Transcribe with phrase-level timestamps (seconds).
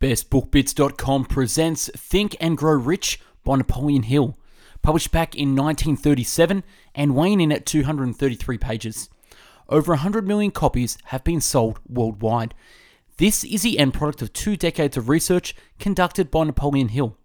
[0.00, 4.34] BestBookBits.com presents Think and Grow Rich by Napoleon Hill,
[4.80, 9.10] published back in 1937 and weighing in at 233 pages.
[9.68, 12.54] Over 100 million copies have been sold worldwide.
[13.18, 17.18] This is the end product of two decades of research conducted by Napoleon Hill.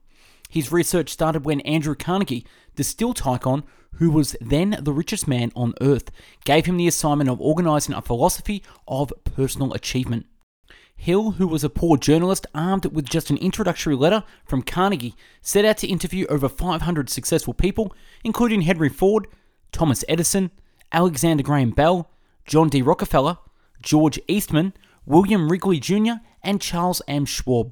[0.49, 2.45] His research started when Andrew Carnegie,
[2.75, 3.63] the steel tycoon
[3.99, 6.11] who was then the richest man on earth,
[6.43, 10.25] gave him the assignment of organizing a philosophy of personal achievement.
[10.95, 15.65] Hill, who was a poor journalist armed with just an introductory letter from Carnegie, set
[15.65, 19.27] out to interview over 500 successful people, including Henry Ford,
[19.71, 20.51] Thomas Edison,
[20.91, 22.09] Alexander Graham Bell,
[22.45, 22.81] John D.
[22.81, 23.37] Rockefeller,
[23.81, 24.73] George Eastman,
[25.05, 27.25] William Wrigley Jr., and Charles M.
[27.25, 27.71] Schwab.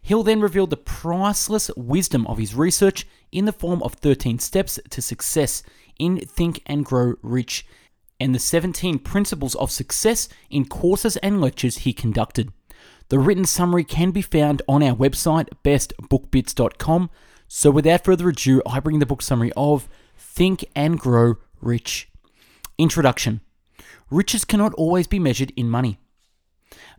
[0.00, 4.78] Hill then revealed the priceless wisdom of his research in the form of 13 steps
[4.90, 5.62] to success
[5.98, 7.66] in Think and Grow Rich
[8.18, 12.52] and the 17 principles of success in courses and lectures he conducted.
[13.08, 17.10] The written summary can be found on our website, bestbookbits.com.
[17.48, 22.08] So, without further ado, I bring the book summary of Think and Grow Rich.
[22.78, 23.40] Introduction
[24.10, 25.98] Riches cannot always be measured in money.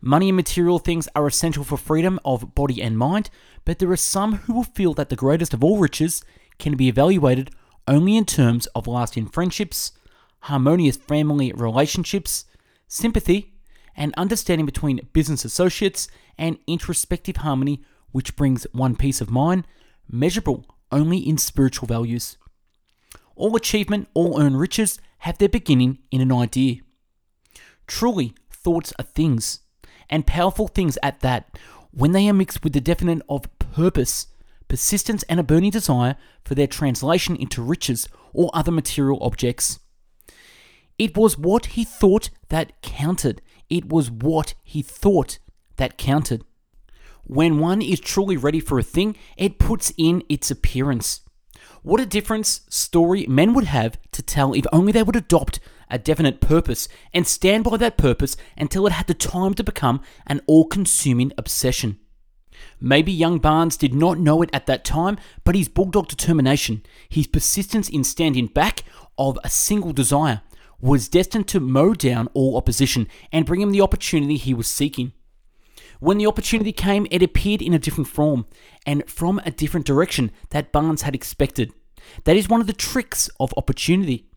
[0.00, 3.30] Money and material things are essential for freedom of body and mind,
[3.64, 6.22] but there are some who will feel that the greatest of all riches
[6.58, 7.50] can be evaluated
[7.86, 9.92] only in terms of lasting friendships,
[10.40, 12.44] harmonious family relationships,
[12.86, 13.54] sympathy,
[13.96, 16.08] and understanding between business associates,
[16.38, 19.66] and introspective harmony, which brings one peace of mind,
[20.10, 22.36] measurable only in spiritual values.
[23.34, 26.76] All achievement, all earned riches have their beginning in an idea.
[27.86, 29.60] Truly, thoughts are things,
[30.08, 31.58] and powerful things at that,
[31.90, 34.28] when they are mixed with the definite of purpose,
[34.68, 39.80] persistence, and a burning desire for their translation into riches or other material objects.
[40.98, 43.40] It was what he thought that counted.
[43.70, 45.38] It was what he thought
[45.76, 46.44] that counted.
[47.24, 51.20] When one is truly ready for a thing, it puts in its appearance.
[51.82, 55.60] What a difference story men would have to tell if only they would adopt
[55.90, 60.00] a definite purpose and stand by that purpose until it had the time to become
[60.26, 61.98] an all consuming obsession.
[62.80, 67.26] Maybe young Barnes did not know it at that time, but his bulldog determination, his
[67.26, 68.82] persistence in standing back
[69.16, 70.42] of a single desire,
[70.80, 75.12] was destined to mow down all opposition and bring him the opportunity he was seeking.
[76.00, 78.46] When the opportunity came, it appeared in a different form
[78.86, 81.72] and from a different direction that Barnes had expected.
[82.24, 84.28] That is one of the tricks of opportunity.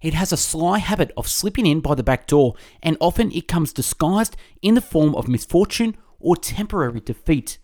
[0.00, 3.46] It has a sly habit of slipping in by the back door, and often it
[3.46, 7.58] comes disguised in the form of misfortune or temporary defeat.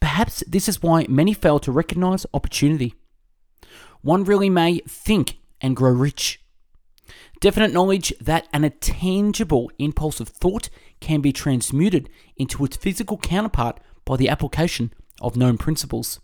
[0.00, 2.94] Perhaps this is why many fail to recognize opportunity.
[4.00, 6.43] One really may think and grow rich.
[7.44, 13.80] Definite knowledge that an intangible impulse of thought can be transmuted into its physical counterpart
[14.06, 16.20] by the application of known principles.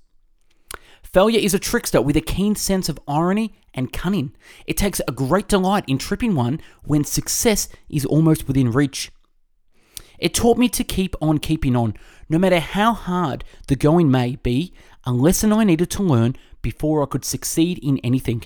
[1.02, 4.34] Failure is a trickster with a keen sense of irony and cunning.
[4.66, 9.12] It takes a great delight in tripping one when success is almost within reach.
[10.18, 11.98] It taught me to keep on keeping on,
[12.30, 14.72] no matter how hard the going may be,
[15.04, 18.44] a lesson I needed to learn before I could succeed in anything.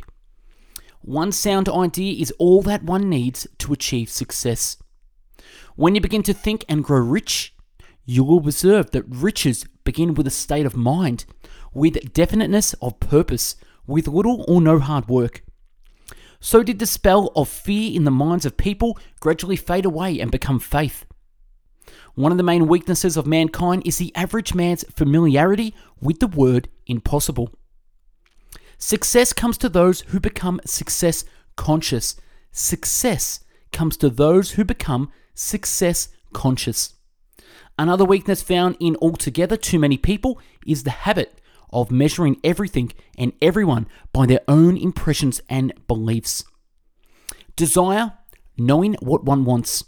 [1.04, 4.78] One sound idea is all that one needs to achieve success.
[5.76, 7.54] When you begin to think and grow rich,
[8.06, 11.26] you will observe that riches begin with a state of mind,
[11.75, 13.56] with definiteness of purpose,
[13.87, 15.44] with little or no hard work.
[16.41, 20.31] So did the spell of fear in the minds of people gradually fade away and
[20.31, 21.04] become faith.
[22.15, 26.71] One of the main weaknesses of mankind is the average man's familiarity with the word
[26.86, 27.50] impossible.
[28.87, 31.25] Success comes to those who become success
[31.56, 32.17] conscious.
[32.53, 33.41] Success
[33.72, 36.93] comes to those who become success conscious.
[37.78, 41.41] Another weakness found in altogether too many people is the habit
[41.71, 46.45] of measuring everything and everyone by their own impressions and beliefs.
[47.56, 48.12] Desire,
[48.59, 49.84] knowing what one wants.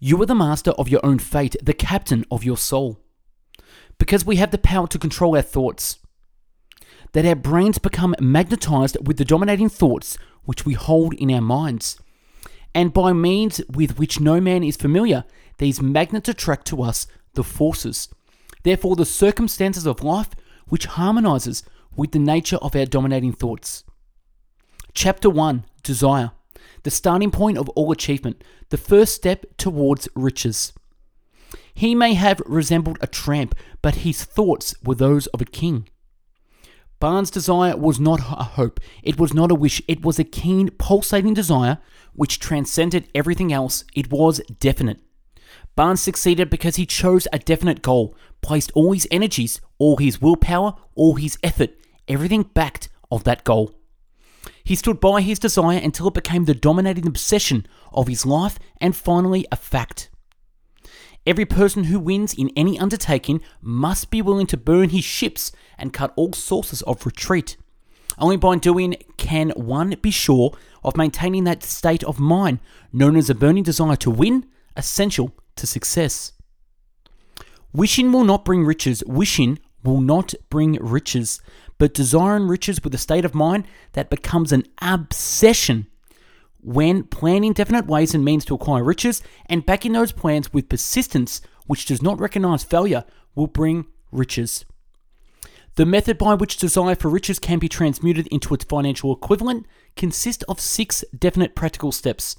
[0.00, 2.98] You are the master of your own fate, the captain of your soul.
[3.98, 6.00] Because we have the power to control our thoughts,
[7.14, 11.98] that our brains become magnetized with the dominating thoughts which we hold in our minds.
[12.74, 15.24] And by means with which no man is familiar,
[15.58, 18.08] these magnets attract to us the forces.
[18.64, 20.30] Therefore, the circumstances of life
[20.66, 21.62] which harmonizes
[21.96, 23.84] with the nature of our dominating thoughts.
[24.92, 26.32] Chapter 1 Desire,
[26.82, 30.72] the starting point of all achievement, the first step towards riches.
[31.72, 35.88] He may have resembled a tramp, but his thoughts were those of a king.
[37.04, 40.70] Barnes' desire was not a hope, it was not a wish, it was a keen,
[40.70, 41.76] pulsating desire
[42.14, 43.84] which transcended everything else.
[43.94, 45.00] It was definite.
[45.76, 50.76] Barnes succeeded because he chose a definite goal, placed all his energies, all his willpower,
[50.94, 51.76] all his effort,
[52.08, 53.74] everything backed of that goal.
[54.64, 58.96] He stood by his desire until it became the dominating obsession of his life and
[58.96, 60.08] finally a fact.
[61.26, 65.92] Every person who wins in any undertaking must be willing to burn his ships and
[65.92, 67.56] cut all sources of retreat.
[68.18, 72.60] Only by doing can one be sure of maintaining that state of mind
[72.92, 76.32] known as a burning desire to win, essential to success.
[77.72, 81.40] Wishing will not bring riches, wishing will not bring riches,
[81.78, 85.86] but desiring riches with a state of mind that becomes an obsession
[86.64, 91.40] when planning definite ways and means to acquire riches and backing those plans with persistence,
[91.66, 94.64] which does not recognize failure, will bring riches.
[95.76, 99.66] The method by which desire for riches can be transmuted into its financial equivalent
[99.96, 102.36] consists of six definite practical steps.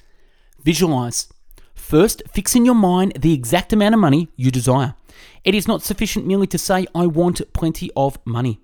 [0.63, 1.27] Visualize.
[1.75, 4.95] First, fix in your mind the exact amount of money you desire.
[5.43, 8.61] It is not sufficient merely to say, I want plenty of money.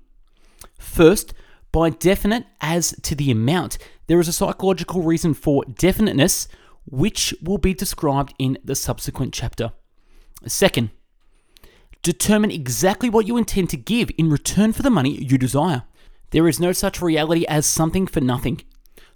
[0.80, 1.34] First,
[1.72, 3.78] by definite as to the amount,
[4.08, 6.48] there is a psychological reason for definiteness,
[6.86, 9.72] which will be described in the subsequent chapter.
[10.46, 10.90] Second,
[12.02, 15.84] determine exactly what you intend to give in return for the money you desire.
[16.32, 18.62] There is no such reality as something for nothing.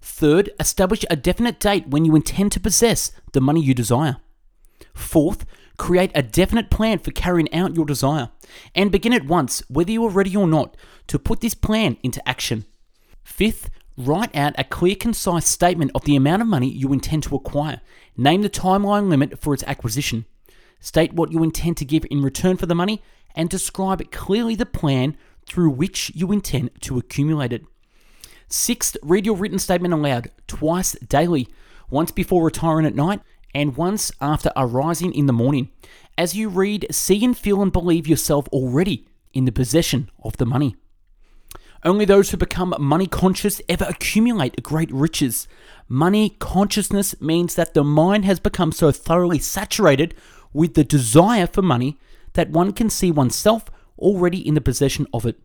[0.01, 4.17] Third, establish a definite date when you intend to possess the money you desire.
[4.93, 5.45] Fourth,
[5.77, 8.29] create a definite plan for carrying out your desire.
[8.73, 10.77] And begin at once, whether you are ready or not,
[11.07, 12.65] to put this plan into action.
[13.23, 17.35] Fifth, write out a clear, concise statement of the amount of money you intend to
[17.35, 17.81] acquire.
[18.17, 20.25] Name the timeline limit for its acquisition.
[20.79, 23.01] State what you intend to give in return for the money
[23.33, 27.65] and describe clearly the plan through which you intend to accumulate it.
[28.47, 31.47] Sixth, read your written statement aloud twice daily,
[31.89, 33.21] once before retiring at night
[33.55, 35.69] and once after arising in the morning.
[36.17, 40.45] As you read, see and feel and believe yourself already in the possession of the
[40.45, 40.75] money.
[41.83, 45.47] Only those who become money conscious ever accumulate great riches.
[45.87, 50.13] Money consciousness means that the mind has become so thoroughly saturated
[50.51, 51.97] with the desire for money
[52.33, 53.65] that one can see oneself
[53.97, 55.39] already in the possession of it.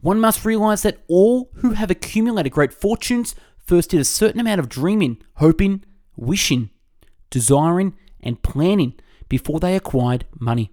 [0.00, 4.60] One must realize that all who have accumulated great fortunes first did a certain amount
[4.60, 5.84] of dreaming, hoping,
[6.16, 6.70] wishing,
[7.30, 8.94] desiring, and planning
[9.28, 10.72] before they acquired money.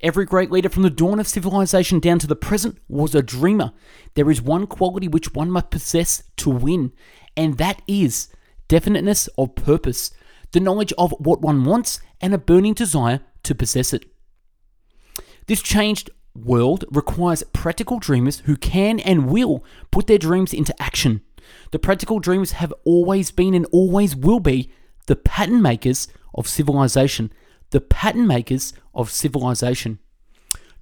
[0.00, 3.72] Every great leader from the dawn of civilization down to the present was a dreamer.
[4.14, 6.92] There is one quality which one must possess to win,
[7.36, 8.28] and that is
[8.66, 10.10] definiteness of purpose,
[10.52, 14.06] the knowledge of what one wants, and a burning desire to possess it.
[15.46, 21.20] This changed world requires practical dreamers who can and will put their dreams into action.
[21.72, 24.70] The practical dreamers have always been and always will be
[25.10, 27.32] the pattern makers of civilization.
[27.70, 29.98] The pattern makers of civilization.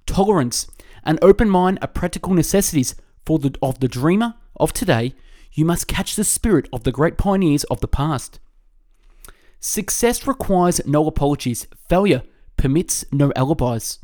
[0.05, 0.67] Tolerance,
[1.03, 2.93] an open mind are practical necessities
[3.25, 5.15] for the, of the dreamer of today.
[5.51, 8.39] You must catch the spirit of the great pioneers of the past.
[9.59, 11.65] Success requires no apologies.
[11.87, 12.21] Failure
[12.55, 13.97] permits no alibis.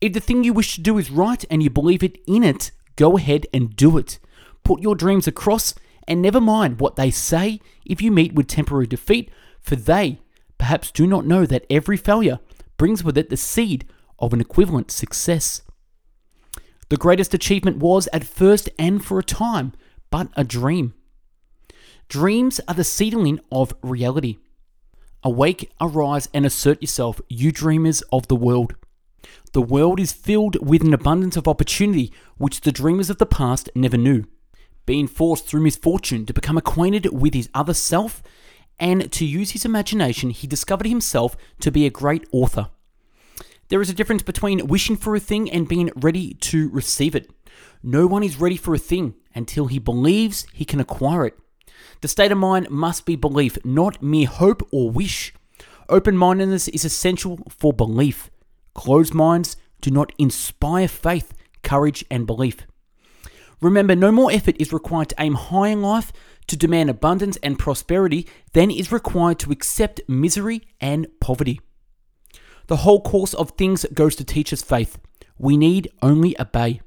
[0.00, 2.72] If the thing you wish to do is right and you believe it in it,
[2.96, 4.18] go ahead and do it.
[4.64, 5.76] Put your dreams across
[6.12, 9.30] and never mind what they say if you meet with temporary defeat,
[9.60, 10.20] for they
[10.58, 12.38] perhaps do not know that every failure
[12.76, 13.86] brings with it the seed
[14.18, 15.62] of an equivalent success.
[16.90, 19.72] The greatest achievement was, at first and for a time,
[20.10, 20.92] but a dream.
[22.08, 24.36] Dreams are the seedling of reality.
[25.24, 28.74] Awake, arise, and assert yourself, you dreamers of the world.
[29.54, 33.70] The world is filled with an abundance of opportunity which the dreamers of the past
[33.74, 34.24] never knew.
[34.84, 38.22] Being forced through misfortune to become acquainted with his other self
[38.80, 42.68] and to use his imagination, he discovered himself to be a great author.
[43.68, 47.30] There is a difference between wishing for a thing and being ready to receive it.
[47.82, 51.38] No one is ready for a thing until he believes he can acquire it.
[52.00, 55.32] The state of mind must be belief, not mere hope or wish.
[55.88, 58.30] Open mindedness is essential for belief.
[58.74, 62.66] Closed minds do not inspire faith, courage, and belief.
[63.62, 66.12] Remember, no more effort is required to aim high in life,
[66.48, 71.60] to demand abundance and prosperity, than is required to accept misery and poverty.
[72.66, 74.98] The whole course of things goes to teach us faith.
[75.38, 76.80] We need only obey.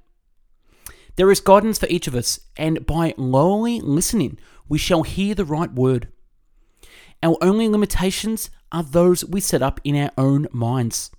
[1.15, 5.45] There is guidance for each of us, and by lowly listening, we shall hear the
[5.45, 6.09] right word.
[7.23, 11.09] Our only limitations are those we set up in our own minds.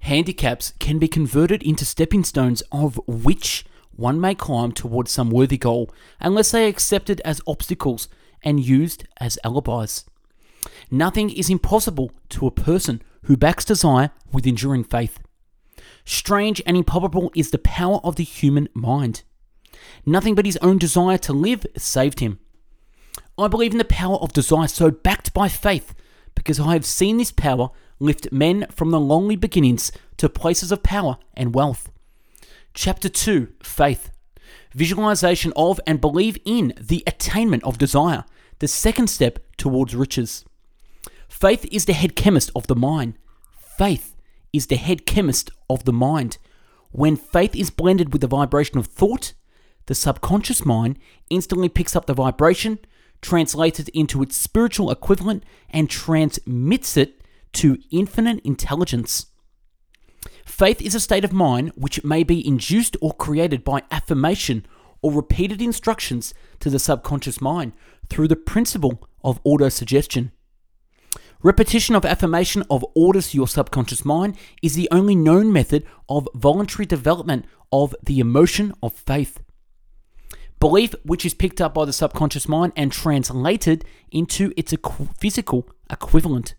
[0.00, 3.64] Handicaps can be converted into stepping stones of which
[3.98, 5.90] one may climb towards some worthy goal
[6.20, 8.08] unless they are accepted as obstacles
[8.44, 10.04] and used as alibis.
[10.88, 15.18] Nothing is impossible to a person who backs desire with enduring faith.
[16.04, 19.24] Strange and improbable is the power of the human mind.
[20.06, 22.38] Nothing but his own desire to live saved him.
[23.36, 25.92] I believe in the power of desire so backed by faith
[26.36, 30.84] because I have seen this power lift men from the lonely beginnings to places of
[30.84, 31.90] power and wealth.
[32.74, 34.10] Chapter 2 Faith
[34.74, 38.24] Visualization of and believe in the attainment of desire,
[38.58, 40.44] the second step towards riches.
[41.28, 43.14] Faith is the head chemist of the mind.
[43.76, 44.16] Faith
[44.52, 46.38] is the head chemist of the mind.
[46.90, 49.34] When faith is blended with the vibration of thought,
[49.86, 50.98] the subconscious mind
[51.30, 52.78] instantly picks up the vibration,
[53.20, 57.22] translates it into its spiritual equivalent, and transmits it
[57.54, 59.26] to infinite intelligence.
[60.58, 64.66] Faith is a state of mind which may be induced or created by affirmation
[65.00, 67.72] or repeated instructions to the subconscious mind
[68.10, 70.32] through the principle of autosuggestion.
[71.44, 76.26] Repetition of affirmation of orders to your subconscious mind is the only known method of
[76.34, 79.40] voluntary development of the emotion of faith.
[80.58, 84.74] Belief, which is picked up by the subconscious mind and translated into its
[85.20, 86.56] physical equivalent.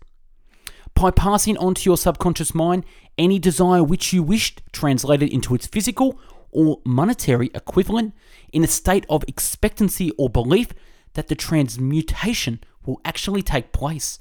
[1.00, 2.84] By passing on to your subconscious mind
[3.16, 8.12] any desire which you wished translated into its physical or monetary equivalent
[8.52, 10.74] in a state of expectancy or belief
[11.14, 14.18] that the transmutation will actually take place.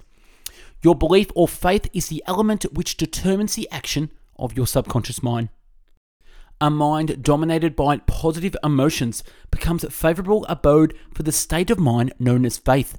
[0.82, 5.50] Your belief or faith is the element which determines the action of your subconscious mind.
[6.62, 9.22] A mind dominated by positive emotions
[9.52, 12.98] becomes a favorable abode for the state of mind known as faith.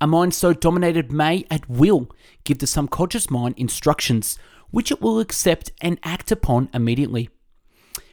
[0.00, 2.08] A mind so dominated may, at will,
[2.44, 4.38] give the subconscious mind instructions,
[4.70, 7.30] which it will accept and act upon immediately.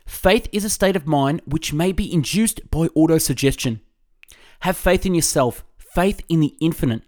[0.05, 3.81] Faith is a state of mind which may be induced by autosuggestion.
[4.61, 7.03] Have faith in yourself, faith in the infinite.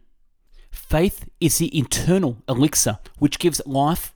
[0.71, 4.13] Faith is the internal elixir which gives life,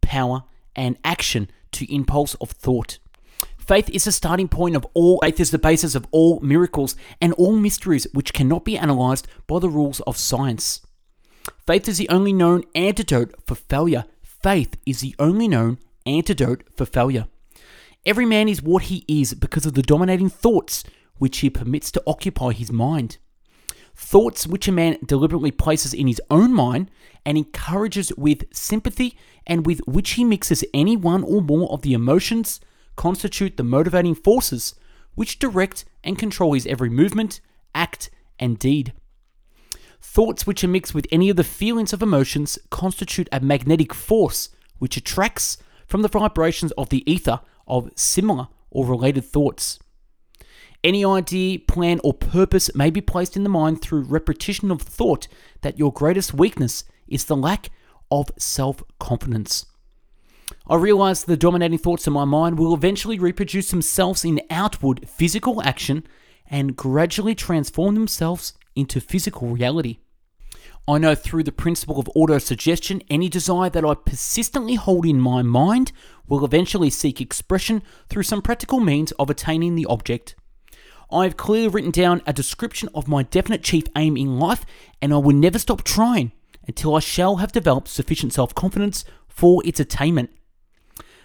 [0.00, 0.44] power,
[0.76, 2.98] and action to impulse of thought.
[3.66, 7.32] Faith is the starting point of all, faith is the basis of all miracles and
[7.32, 10.86] all mysteries which cannot be analyzed by the rules of science.
[11.66, 14.04] Faith is the only known antidote for failure.
[14.22, 17.26] Faith is the only known antidote for failure.
[18.04, 20.84] Every man is what he is because of the dominating thoughts
[21.16, 23.18] which he permits to occupy his mind.
[23.96, 26.88] Thoughts which a man deliberately places in his own mind
[27.24, 31.94] and encourages with sympathy and with which he mixes any one or more of the
[31.94, 32.60] emotions
[32.96, 34.74] constitute the motivating forces
[35.14, 37.40] which direct and control his every movement,
[37.74, 38.92] act, and deed.
[40.00, 44.50] Thoughts which are mixed with any of the feelings of emotions constitute a magnetic force
[44.78, 49.78] which attracts from the vibrations of the ether of similar or related thoughts.
[50.84, 55.26] Any idea, plan, or purpose may be placed in the mind through repetition of thought
[55.62, 57.70] that your greatest weakness is the lack
[58.10, 59.66] of self confidence.
[60.68, 65.62] I realize the dominating thoughts in my mind will eventually reproduce themselves in outward physical
[65.62, 66.04] action
[66.48, 69.98] and gradually transform themselves into physical reality.
[70.88, 75.42] I know through the principle of autosuggestion, any desire that I persistently hold in my
[75.42, 75.90] mind
[76.28, 80.36] will eventually seek expression through some practical means of attaining the object.
[81.10, 84.64] I have clearly written down a description of my definite chief aim in life,
[85.02, 86.30] and I will never stop trying
[86.68, 89.04] until I shall have developed sufficient self confidence
[89.36, 90.30] for its attainment.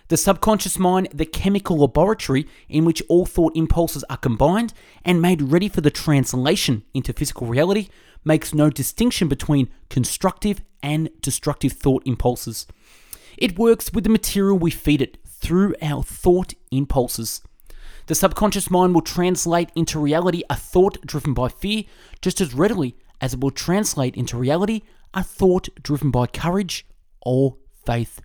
[0.10, 4.74] The subconscious mind, the chemical laboratory in which all thought impulses are combined
[5.06, 7.88] and made ready for the translation into physical reality,
[8.26, 12.68] makes no distinction between constructive and destructive thought impulses.
[13.38, 17.42] It works with the material we feed it through our thought impulses.
[18.08, 21.84] The subconscious mind will translate into reality a thought driven by fear
[22.22, 24.82] just as readily as it will translate into reality
[25.14, 26.86] a thought driven by courage
[27.22, 28.22] or faith.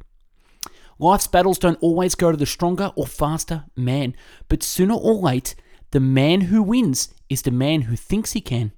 [0.98, 4.14] Life's battles don't always go to the stronger or faster man,
[4.48, 5.54] but sooner or late,
[5.90, 8.72] the man who wins is the man who thinks he can.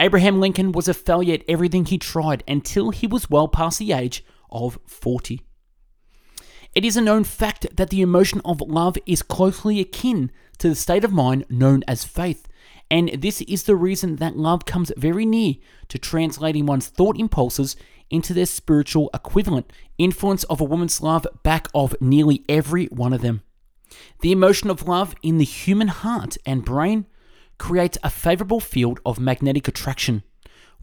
[0.00, 3.92] Abraham Lincoln was a failure at everything he tried until he was well past the
[3.92, 5.40] age of 40.
[6.74, 10.74] It is a known fact that the emotion of love is closely akin to the
[10.74, 12.46] state of mind known as faith,
[12.90, 15.54] and this is the reason that love comes very near
[15.88, 17.76] to translating one's thought impulses
[18.10, 19.72] into their spiritual equivalent.
[19.98, 23.42] Influence of a woman's love back of nearly every one of them.
[24.20, 27.06] The emotion of love in the human heart and brain
[27.58, 30.22] creates a favorable field of magnetic attraction,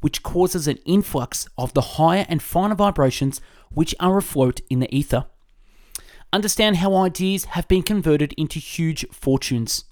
[0.01, 4.95] which causes an influx of the higher and finer vibrations which are afloat in the
[4.95, 5.25] ether.
[6.31, 9.85] Understand how ideas have been converted into huge fortunes.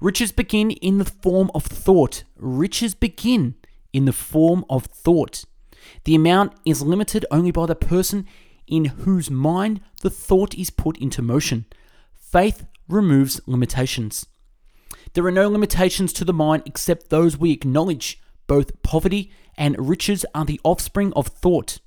[0.00, 2.24] Riches begin in the form of thought.
[2.36, 3.54] Riches begin
[3.92, 5.44] in the form of thought.
[6.04, 8.26] The amount is limited only by the person
[8.66, 11.66] in whose mind the thought is put into motion.
[12.14, 14.26] Faith removes limitations.
[15.14, 18.20] There are no limitations to the mind except those we acknowledge.
[18.46, 21.78] Both poverty and riches are the offspring of thought.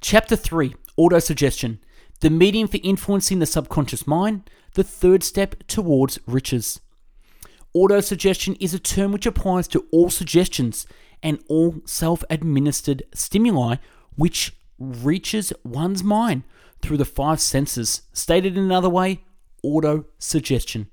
[0.00, 1.78] Chapter 3 Autosuggestion
[2.20, 6.80] The medium for influencing the subconscious mind, the third step towards riches.
[7.74, 10.86] Autosuggestion is a term which applies to all suggestions
[11.22, 13.76] and all self administered stimuli
[14.16, 16.42] which reaches one's mind
[16.82, 18.02] through the five senses.
[18.12, 19.20] Stated in another way,
[19.64, 20.86] autosuggestion.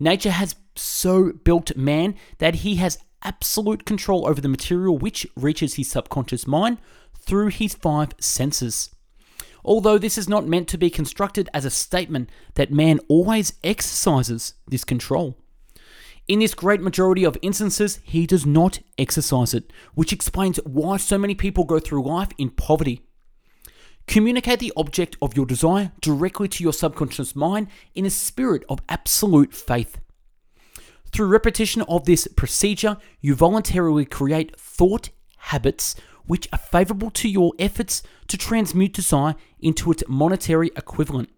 [0.00, 5.74] Nature has so built man that he has absolute control over the material which reaches
[5.74, 6.78] his subconscious mind
[7.18, 8.94] through his five senses.
[9.64, 14.54] Although this is not meant to be constructed as a statement that man always exercises
[14.68, 15.36] this control.
[16.28, 21.16] In this great majority of instances, he does not exercise it, which explains why so
[21.16, 23.00] many people go through life in poverty.
[24.06, 28.80] Communicate the object of your desire directly to your subconscious mind in a spirit of
[28.90, 29.98] absolute faith.
[31.12, 35.08] Through repetition of this procedure, you voluntarily create thought
[35.38, 41.30] habits which are favorable to your efforts to transmute desire into its monetary equivalent.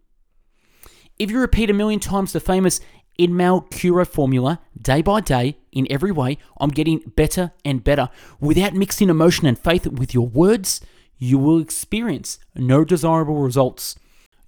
[1.16, 2.80] If you repeat a million times the famous
[3.18, 6.38] Emile Coué formula day by day in every way.
[6.60, 8.08] I'm getting better and better.
[8.40, 10.80] Without mixing emotion and faith with your words,
[11.18, 13.96] you will experience no desirable results.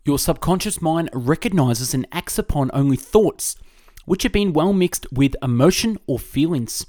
[0.05, 3.57] Your subconscious mind recognizes and acts upon only thoughts
[4.05, 6.87] which have been well mixed with emotion or feelings.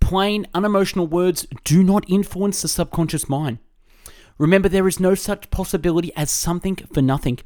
[0.00, 3.58] Plain, unemotional words do not influence the subconscious mind.
[4.38, 7.38] Remember, there is no such possibility as something for nothing.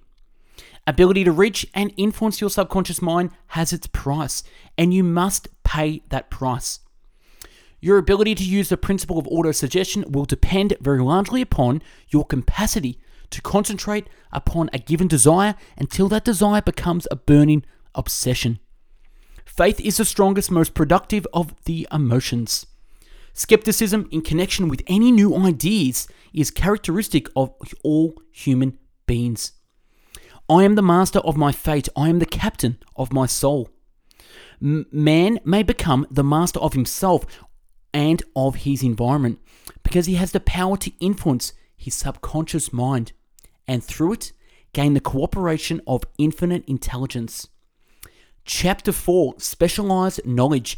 [0.86, 4.42] Ability to reach and influence your subconscious mind has its price,
[4.76, 6.80] and you must pay that price.
[7.80, 12.98] Your ability to use the principle of autosuggestion will depend very largely upon your capacity
[13.30, 18.58] to concentrate upon a given desire until that desire becomes a burning obsession.
[19.44, 22.66] Faith is the strongest, most productive of the emotions.
[23.32, 29.52] Skepticism in connection with any new ideas is characteristic of all human beings.
[30.48, 31.88] I am the master of my fate.
[31.96, 33.70] I am the captain of my soul.
[34.60, 37.24] Man may become the master of himself
[37.94, 39.38] and of his environment
[39.82, 43.12] because he has the power to influence his subconscious mind
[43.66, 44.32] and through it
[44.72, 47.48] gain the cooperation of infinite intelligence.
[48.44, 50.76] Chapter 4 Specialized Knowledge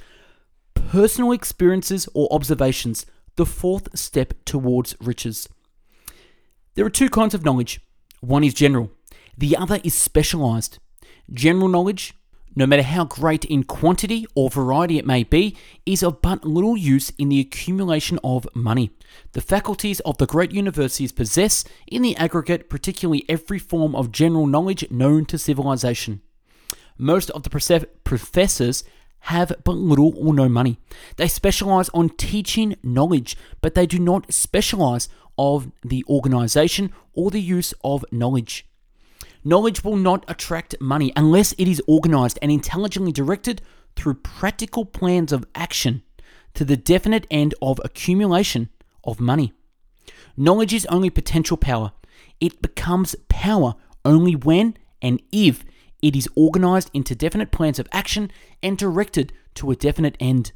[0.75, 5.49] Personal Experiences or Observations, the fourth step towards riches.
[6.75, 7.81] There are two kinds of knowledge
[8.21, 8.91] one is general,
[9.37, 10.79] the other is specialized.
[11.33, 12.15] General knowledge,
[12.55, 16.77] no matter how great in quantity or variety it may be, is of but little
[16.77, 18.91] use in the accumulation of money.
[19.33, 24.47] The faculties of the great universities possess, in the aggregate, particularly every form of general
[24.47, 26.23] knowledge known to civilization.
[26.97, 28.85] Most of the professors
[29.21, 30.79] have but little or no money.
[31.17, 37.41] They specialize on teaching knowledge, but they do not specialize of the organization or the
[37.41, 38.67] use of knowledge.
[39.47, 43.63] Knowledge will not attract money unless it is organized and intelligently directed
[43.95, 46.03] through practical plans of action
[46.55, 48.71] to the definite end of accumulation
[49.05, 49.53] of money.
[50.37, 51.93] Knowledge is only potential power.
[52.41, 55.65] It becomes power only when and if
[56.03, 58.33] it is organized into definite plans of action
[58.65, 60.51] and directed to a definite end.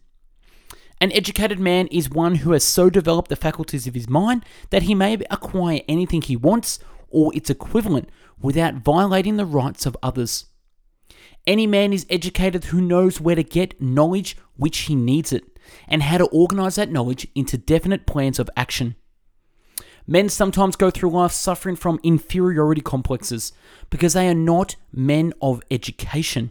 [1.01, 4.83] An educated man is one who has so developed the faculties of his mind that
[4.83, 8.09] he may acquire anything he wants or its equivalent
[8.41, 10.47] without violating the rights of others.
[11.47, 16.03] Any man is educated who knows where to get knowledge which he needs it, and
[16.03, 18.95] how to organize that knowledge into definite plans of action.
[20.07, 23.53] Men sometimes go through life suffering from inferiority complexes
[23.91, 26.51] because they are not men of education.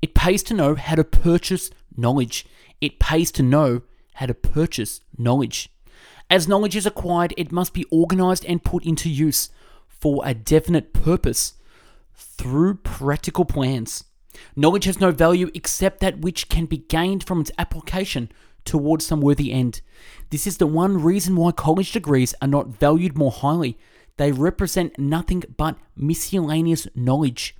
[0.00, 2.46] It pays to know how to purchase knowledge.
[2.80, 3.82] It pays to know
[4.14, 5.68] how to purchase knowledge.
[6.30, 9.50] As knowledge is acquired, it must be organized and put into use
[10.00, 11.54] for a definite purpose
[12.14, 14.04] through practical plans.
[14.56, 18.30] Knowledge has no value except that which can be gained from its application
[18.64, 19.80] towards some worthy end.
[20.30, 23.78] This is the one reason why college degrees are not valued more highly.
[24.16, 27.56] They represent nothing but miscellaneous knowledge.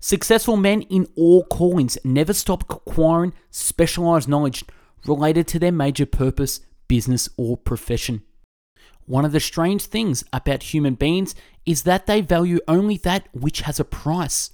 [0.00, 4.64] Successful men in all callings never stop acquiring specialized knowledge
[5.06, 8.22] related to their major purpose, business, or profession.
[9.06, 11.34] One of the strange things about human beings
[11.66, 14.50] is that they value only that which has a price.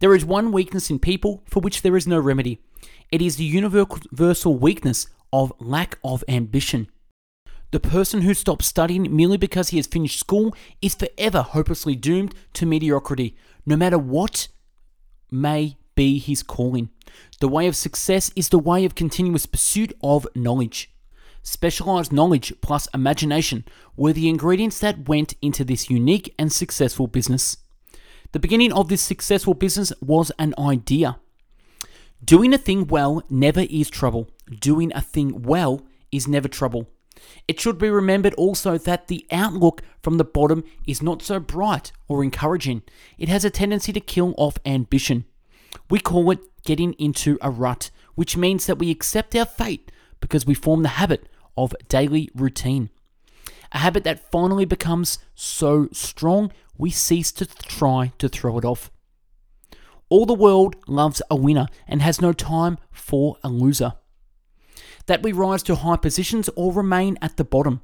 [0.00, 2.60] There is one weakness in people for which there is no remedy.
[3.10, 6.88] It is the universal weakness of lack of ambition.
[7.70, 12.34] The person who stops studying merely because he has finished school is forever hopelessly doomed
[12.54, 14.48] to mediocrity, no matter what
[15.30, 16.90] may be his calling.
[17.40, 20.90] The way of success is the way of continuous pursuit of knowledge.
[21.42, 23.64] Specialized knowledge plus imagination
[23.96, 27.56] were the ingredients that went into this unique and successful business.
[28.30, 31.18] The beginning of this successful business was an idea.
[32.24, 34.30] Doing a thing well never is trouble.
[34.60, 36.88] Doing a thing well is never trouble.
[37.48, 41.92] It should be remembered also that the outlook from the bottom is not so bright
[42.06, 42.82] or encouraging.
[43.18, 45.24] It has a tendency to kill off ambition.
[45.90, 50.46] We call it getting into a rut, which means that we accept our fate because
[50.46, 52.90] we form the habit of daily routine.
[53.72, 58.90] A habit that finally becomes so strong we cease to try to throw it off.
[60.08, 63.94] All the world loves a winner and has no time for a loser.
[65.06, 67.80] That we rise to high positions or remain at the bottom.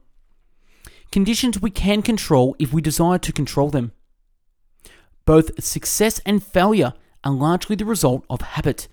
[1.11, 3.93] Conditions we can control if we desire to control them.
[5.25, 6.93] Both success and failure
[7.25, 8.89] are largely the result of habit.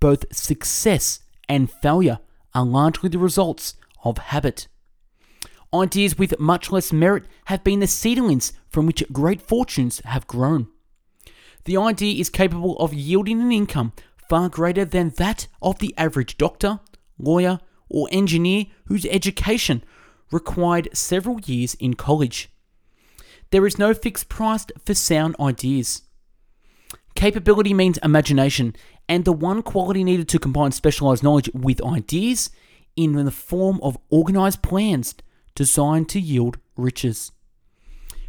[0.00, 2.18] Both success and failure
[2.54, 4.68] are largely the results of habit.
[5.72, 10.68] Ideas with much less merit have been the seedlings from which great fortunes have grown.
[11.64, 13.92] The idea is capable of yielding an income
[14.28, 16.80] far greater than that of the average doctor,
[17.18, 19.84] lawyer, or engineer whose education
[20.30, 22.48] required several years in college.
[23.50, 26.02] There is no fixed price for sound ideas.
[27.14, 28.74] Capability means imagination,
[29.08, 32.50] and the one quality needed to combine specialized knowledge with ideas
[32.96, 35.14] in the form of organized plans
[35.54, 37.32] designed to yield riches.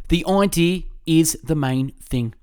[0.08, 2.34] The idea is the main thing.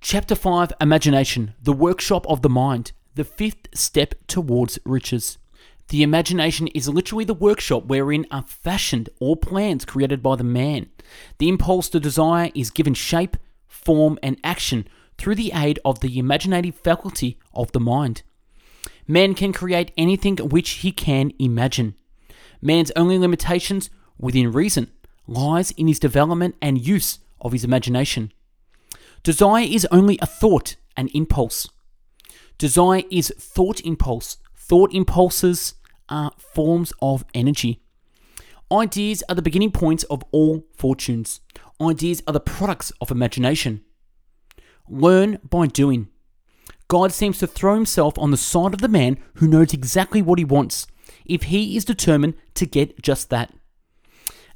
[0.00, 5.38] Chapter 5 Imagination, the workshop of the mind, the fifth step towards riches.
[5.88, 10.86] The imagination is literally the workshop wherein are fashioned all plans created by the man.
[11.38, 16.18] The impulse to desire is given shape, form, and action through the aid of the
[16.18, 18.22] imaginative faculty of the mind.
[19.06, 21.94] Man can create anything which he can imagine.
[22.60, 24.90] Man's only limitations, within reason,
[25.26, 28.32] lies in his development and use of his imagination.
[29.22, 31.68] Desire is only a thought, an impulse.
[32.58, 34.38] Desire is thought impulse.
[34.56, 35.74] Thought impulses
[36.08, 37.82] are forms of energy.
[38.72, 41.40] Ideas are the beginning points of all fortunes.
[41.80, 43.84] Ideas are the products of imagination.
[44.88, 46.08] Learn by doing.
[46.88, 50.38] God seems to throw himself on the side of the man who knows exactly what
[50.38, 50.86] he wants,
[51.24, 53.52] if he is determined to get just that.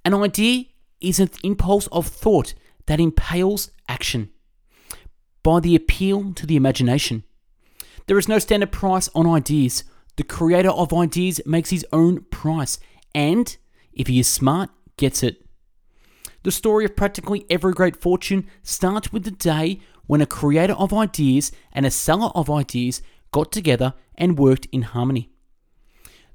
[0.04, 0.64] An idea
[1.00, 2.54] is an impulse of thought
[2.86, 4.30] that impales action
[5.42, 7.24] by the appeal to the imagination.
[8.06, 9.84] There is no standard price on ideas.
[10.16, 12.78] The creator of ideas makes his own price,
[13.14, 13.56] and
[13.92, 15.44] if he is smart, gets it.
[16.42, 19.80] The story of practically every great fortune starts with the day
[20.10, 24.82] when a creator of ideas and a seller of ideas got together and worked in
[24.82, 25.30] harmony.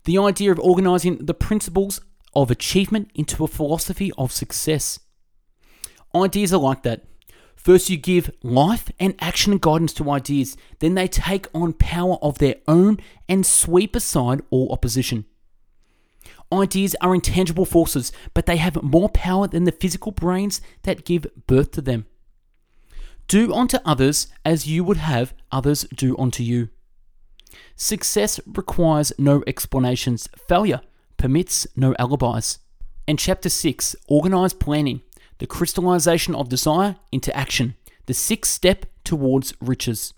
[0.06, 2.00] The idea of organizing the principles
[2.34, 5.02] of achievement into a philosophy of success.
[6.16, 7.04] Ideas are like that.
[7.58, 12.16] First, you give life and action and guidance to ideas, then they take on power
[12.22, 15.26] of their own and sweep aside all opposition.
[16.50, 21.28] Ideas are intangible forces, but they have more power than the physical brains that give
[21.46, 22.06] birth to them.
[23.28, 26.70] Do unto others as you would have others do unto you.
[27.76, 30.82] Success requires no explanations, failure
[31.18, 32.60] permits no alibis.
[33.08, 35.02] And chapter 6 Organized Planning,
[35.40, 40.14] the crystallization of desire into action, the sixth step towards riches.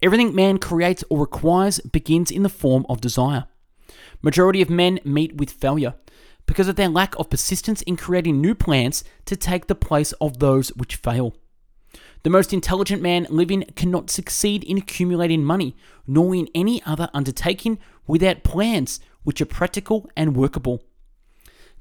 [0.00, 3.46] Everything man creates or requires begins in the form of desire.
[4.22, 5.94] Majority of men meet with failure
[6.46, 10.38] because of their lack of persistence in creating new plans to take the place of
[10.38, 11.34] those which fail.
[12.22, 15.74] The most intelligent man living cannot succeed in accumulating money,
[16.06, 20.82] nor in any other undertaking without plans which are practical and workable.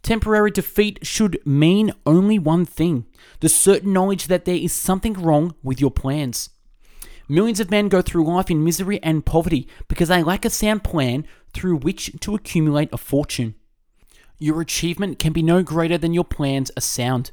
[0.02, 3.06] Temporary defeat should mean only one thing
[3.42, 6.52] the certain knowledge that there is something wrong with your plans.
[7.28, 10.84] Millions of men go through life in misery and poverty because they lack a sound
[10.84, 13.56] plan through which to accumulate a fortune.
[14.40, 17.32] Your achievement can be no greater than your plans are sound.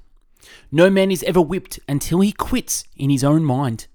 [0.71, 3.87] No man is ever whipped until he quits in his own mind.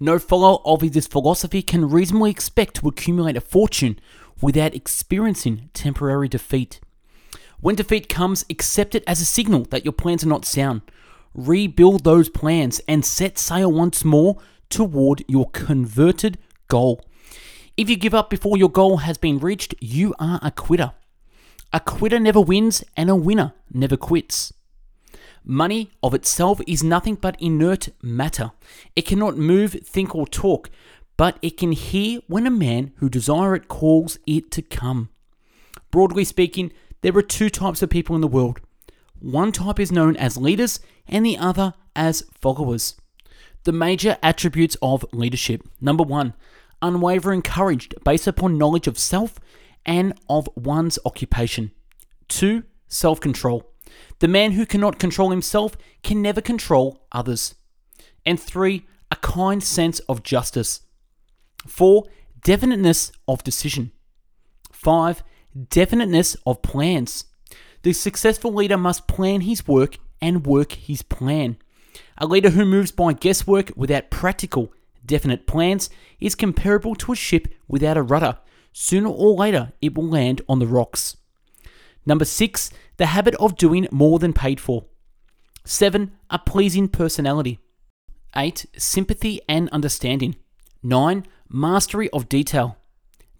[0.00, 3.98] No follower of this philosophy can reasonably expect to accumulate a fortune
[4.40, 6.80] without experiencing temporary defeat.
[7.60, 10.82] When defeat comes, accept it as a signal that your plans are not sound.
[11.34, 14.38] Rebuild those plans and set sail once more
[14.70, 17.04] toward your converted goal.
[17.76, 20.92] If you give up before your goal has been reached, you are a quitter.
[21.72, 24.52] A quitter never wins, and a winner never quits.
[25.50, 28.52] Money of itself is nothing but inert matter.
[28.94, 30.68] It cannot move, think, or talk,
[31.16, 35.08] but it can hear when a man who desire it calls it to come.
[35.90, 38.60] Broadly speaking, there are two types of people in the world.
[39.20, 42.96] One type is known as leaders, and the other as followers.
[43.64, 45.66] The major attributes of leadership.
[45.80, 46.34] Number one,
[46.82, 49.40] unwavering courage based upon knowledge of self
[49.86, 51.70] and of one's occupation.
[52.28, 53.72] Two, self control.
[54.18, 57.54] The man who cannot control himself can never control others.
[58.26, 60.80] And three, a kind sense of justice.
[61.66, 62.04] Four,
[62.44, 63.92] definiteness of decision.
[64.72, 65.22] Five,
[65.70, 67.24] definiteness of plans.
[67.82, 71.56] The successful leader must plan his work and work his plan.
[72.18, 74.72] A leader who moves by guesswork without practical,
[75.04, 75.88] definite plans
[76.20, 78.38] is comparable to a ship without a rudder.
[78.72, 81.16] Sooner or later, it will land on the rocks.
[82.04, 84.84] Number six, the habit of doing more than paid for.
[85.64, 87.58] Seven, a pleasing personality.
[88.36, 90.36] Eight, sympathy and understanding.
[90.82, 92.76] Nine, mastery of detail.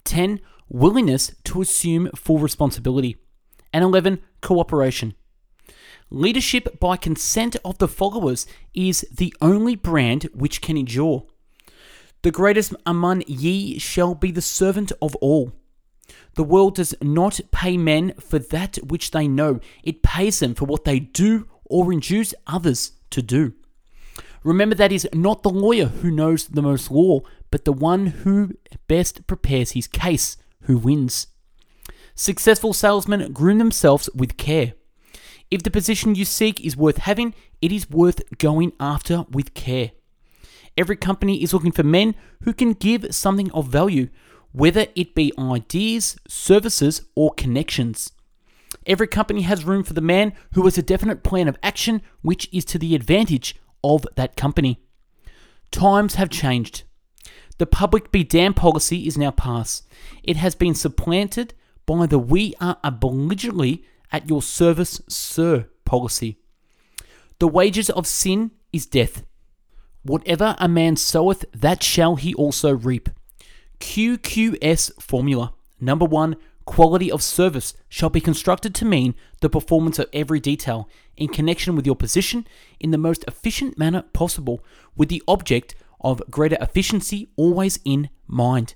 [0.04, 0.40] 10.
[0.68, 3.16] Willingness to assume full responsibility.
[3.72, 4.20] And 11.
[4.40, 5.14] Cooperation.
[6.10, 11.26] Leadership by consent of the followers is the only brand which can endure.
[12.22, 15.52] The greatest among ye shall be the servant of all.
[16.34, 20.66] The world does not pay men for that which they know, it pays them for
[20.66, 23.54] what they do or induce others to do.
[24.44, 28.52] Remember that is not the lawyer who knows the most law, but the one who
[28.86, 31.26] best prepares his case who wins.
[32.14, 34.74] Successful salesmen groom themselves with care.
[35.50, 39.92] If the position you seek is worth having, it is worth going after with care.
[40.76, 44.08] Every company is looking for men who can give something of value,
[44.52, 48.12] whether it be ideas, services, or connections.
[48.86, 52.48] Every company has room for the man who has a definite plan of action which
[52.52, 54.80] is to the advantage of that company.
[55.70, 56.84] Times have changed.
[57.58, 59.86] The public be damned policy is now past.
[60.22, 61.54] It has been supplanted
[61.86, 66.38] by the we are obligatory at your service, sir policy.
[67.38, 69.24] The wages of sin is death.
[70.02, 73.08] Whatever a man soweth, that shall he also reap.
[73.80, 75.54] QQS formula.
[75.80, 80.88] Number one, quality of service shall be constructed to mean the performance of every detail
[81.16, 82.46] in connection with your position
[82.78, 84.62] in the most efficient manner possible,
[84.96, 88.74] with the object of greater efficiency always in mind.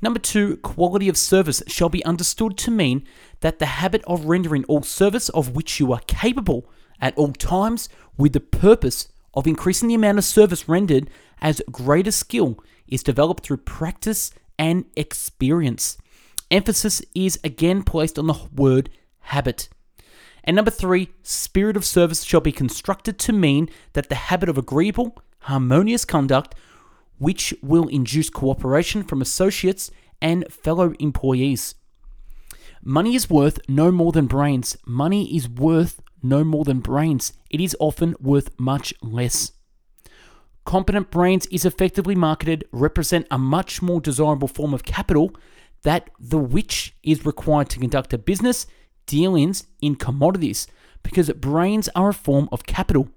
[0.00, 3.06] Number two, quality of service shall be understood to mean
[3.40, 6.68] that the habit of rendering all service of which you are capable
[7.00, 11.08] at all times with the purpose of increasing the amount of service rendered
[11.40, 15.98] as greater skill is developed through practice and experience.
[16.50, 18.90] Emphasis is again placed on the word
[19.20, 19.68] habit.
[20.44, 24.58] And number three, spirit of service shall be constructed to mean that the habit of
[24.58, 26.54] agreeable, harmonious conduct
[27.18, 29.90] which will induce cooperation from associates
[30.20, 31.76] and fellow employees.
[32.82, 34.76] Money is worth no more than brains.
[34.84, 37.32] Money is worth no more than brains.
[37.48, 39.52] It is often worth much less.
[40.64, 45.34] Competent brains is effectively marketed represent a much more desirable form of capital
[45.82, 48.66] that the which is required to conduct a business
[49.06, 50.66] dealings in commodities
[51.02, 53.08] because brains are a form of capital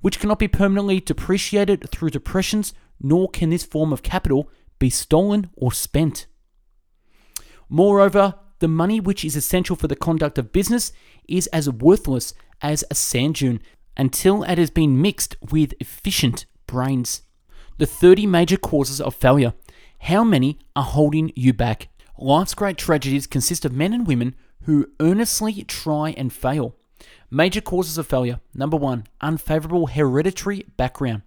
[0.00, 5.48] which cannot be permanently depreciated through depressions, nor can this form of capital be stolen
[5.56, 6.26] or spent.
[7.68, 10.92] Moreover, the money which is essential for the conduct of business
[11.28, 13.60] is as worthless as a sand dune
[13.96, 17.22] until it has been mixed with efficient brains.
[17.76, 19.52] The 30 major causes of failure.
[20.00, 21.88] How many are holding you back?
[22.18, 26.74] Life's great tragedies consist of men and women who earnestly try and fail.
[27.30, 28.40] Major causes of failure.
[28.54, 31.22] Number one, unfavorable hereditary background.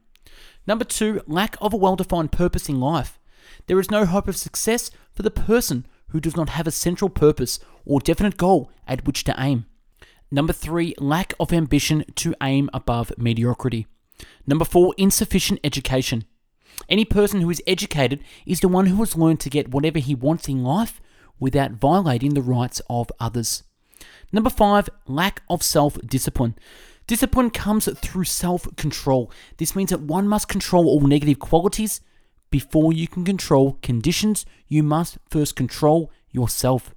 [0.65, 3.19] Number two, lack of a well defined purpose in life.
[3.67, 7.09] There is no hope of success for the person who does not have a central
[7.09, 9.67] purpose or definite goal at which to aim.
[10.31, 13.85] Number three, lack of ambition to aim above mediocrity.
[14.47, 16.25] Number four, insufficient education.
[16.89, 20.13] Any person who is educated is the one who has learned to get whatever he
[20.13, 21.01] wants in life
[21.39, 23.63] without violating the rights of others.
[24.31, 26.55] Number five, lack of self discipline.
[27.07, 29.31] Discipline comes through self control.
[29.57, 32.01] This means that one must control all negative qualities.
[32.51, 36.93] Before you can control conditions, you must first control yourself.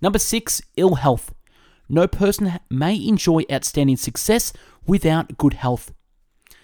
[0.00, 1.34] Number six, ill health.
[1.88, 4.52] No person may enjoy outstanding success
[4.86, 5.92] without good health.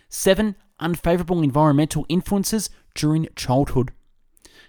[0.09, 3.93] Seven, unfavorable environmental influences during childhood.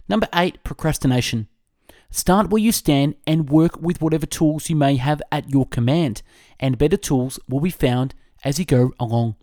[0.08, 1.48] Number eight, procrastination.
[2.12, 6.24] Start where you stand and work with whatever tools you may have at your command,
[6.60, 9.36] and better tools will be found as you go along.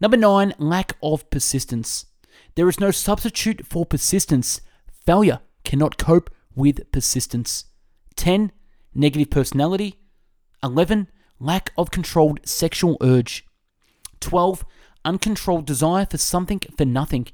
[0.00, 2.06] Number nine, lack of persistence.
[2.54, 4.60] There is no substitute for persistence.
[5.06, 7.64] Failure cannot cope with persistence.
[8.16, 8.52] 10.
[8.94, 9.98] Negative personality.
[10.62, 11.08] 11.
[11.40, 13.46] Lack of controlled sexual urge.
[14.20, 14.64] 12.
[15.04, 17.28] Uncontrolled desire for something for nothing.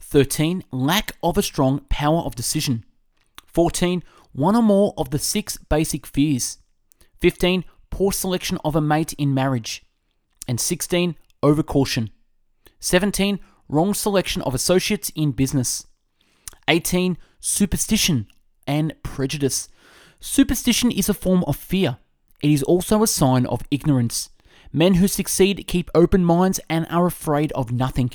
[0.00, 0.64] 13.
[0.70, 2.84] Lack of a strong power of decision.
[3.46, 4.02] 14.
[4.32, 6.58] One or more of the six basic fears.
[7.20, 7.64] 15.
[7.90, 9.84] Poor selection of a mate in marriage.
[10.46, 11.16] And 16.
[11.42, 12.10] Overcaution.
[12.80, 13.40] 17.
[13.68, 15.86] Wrong selection of associates in business.
[16.68, 17.18] 18.
[17.40, 18.28] Superstition
[18.66, 19.68] and prejudice.
[20.20, 21.98] Superstition is a form of fear.
[22.42, 24.30] It is also a sign of ignorance.
[24.72, 28.10] Men who succeed keep open minds and are afraid of nothing.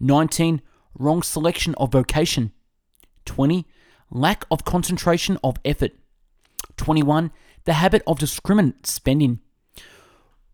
[0.00, 0.62] 19.
[0.98, 2.52] Wrong selection of vocation.
[3.24, 3.66] 20.
[4.10, 5.92] Lack of concentration of effort.
[6.76, 7.30] 21.
[7.64, 9.40] The habit of discriminate spending.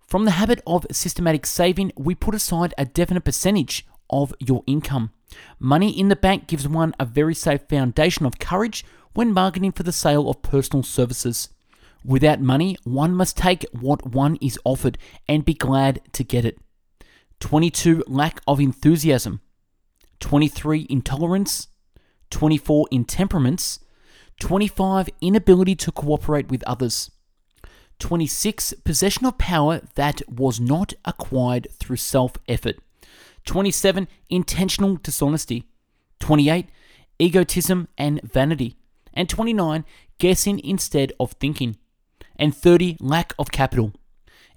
[0.06, 5.10] From the habit of systematic saving, we put aside a definite percentage of your income.
[5.58, 8.84] Money in the bank gives one a very safe foundation of courage
[9.14, 11.48] when bargaining for the sale of personal services.
[12.04, 16.58] Without money, one must take what one is offered and be glad to get it.
[17.40, 18.04] 22.
[18.06, 19.40] Lack of enthusiasm.
[20.20, 20.86] 23.
[20.90, 21.68] Intolerance.
[22.30, 22.88] 24.
[22.90, 23.80] Intemperaments.
[24.40, 25.08] 25.
[25.22, 27.10] Inability to cooperate with others.
[28.00, 28.74] 26.
[28.84, 32.76] Possession of power that was not acquired through self effort.
[33.46, 34.08] 27.
[34.28, 35.64] Intentional dishonesty.
[36.20, 36.66] 28.
[37.18, 38.76] Egotism and vanity.
[39.14, 39.86] And 29.
[40.18, 41.76] Guessing instead of thinking.
[42.36, 42.96] And 30.
[43.00, 43.92] Lack of capital.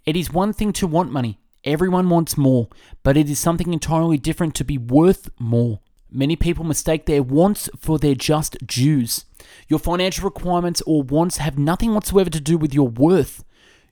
[0.05, 1.39] It is one thing to want money.
[1.63, 2.69] Everyone wants more,
[3.03, 5.81] but it is something entirely different to be worth more.
[6.09, 9.25] Many people mistake their wants for their just dues.
[9.67, 13.43] Your financial requirements or wants have nothing whatsoever to do with your worth.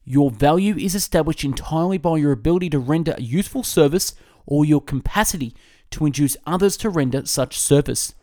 [0.05, 4.79] Your value is established entirely by your ability to render a useful service or your
[4.79, 5.53] capacity
[5.91, 8.13] to induce others to render such service.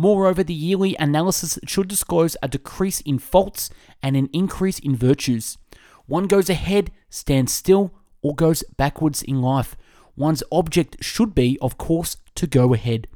[0.00, 3.68] Moreover, the yearly analysis should disclose a decrease in faults
[4.02, 5.58] and an increase in virtues.
[6.06, 9.76] One goes ahead, stands still, or goes backwards in life.
[10.16, 13.08] One's object should be, of course, to go ahead.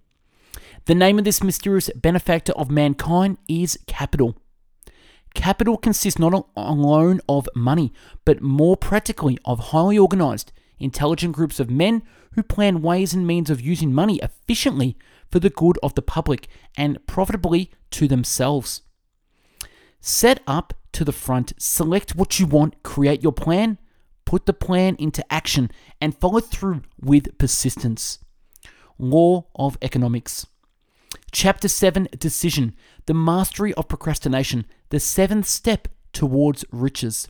[0.84, 4.36] The name of this mysterious benefactor of mankind is capital.
[5.32, 7.94] Capital consists not alone of money,
[8.26, 13.48] but more practically of highly organized, intelligent groups of men who plan ways and means
[13.48, 14.98] of using money efficiently
[15.34, 18.82] for the good of the public and profitably to themselves.
[20.00, 23.76] Set up to the front, select what you want, create your plan,
[24.24, 28.20] put the plan into action, and follow through with persistence.
[28.96, 30.46] Law of Economics.
[31.32, 37.26] Chapter 7 Decision The Mastery of Procrastination, the seventh step towards riches.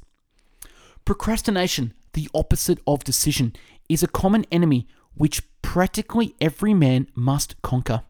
[1.06, 3.54] Procrastination, the opposite of decision,
[3.88, 8.02] is a common enemy which practically every man must conquer.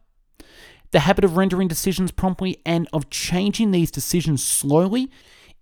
[0.91, 5.11] The habit of rendering decisions promptly and of changing these decisions slowly,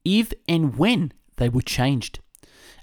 [0.04, 2.18] if and when they were changed.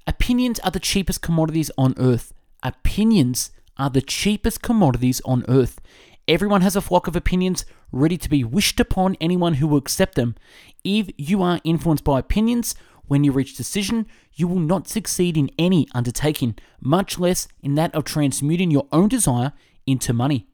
[0.07, 2.33] Opinions are the cheapest commodities on earth.
[2.63, 5.79] Opinions are the cheapest commodities on earth.
[6.27, 10.15] Everyone has a flock of opinions ready to be wished upon anyone who will accept
[10.15, 10.35] them.
[10.83, 12.75] If you are influenced by opinions,
[13.09, 17.93] when you reach decision, you will not succeed in any undertaking, much less in that
[17.93, 19.51] of transmuting your own desire
[19.85, 20.47] into money.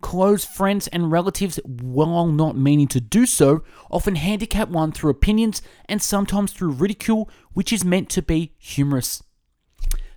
[0.00, 5.60] Close friends and relatives, while not meaning to do so, often handicap one through opinions
[5.88, 9.22] and sometimes through ridicule, which is meant to be humorous.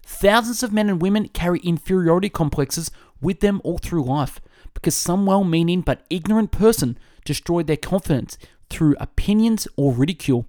[0.05, 4.39] Thousands of men and women carry inferiority complexes with them all through life
[4.73, 8.37] because some well meaning but ignorant person destroyed their confidence
[8.69, 10.47] through opinions or ridicule.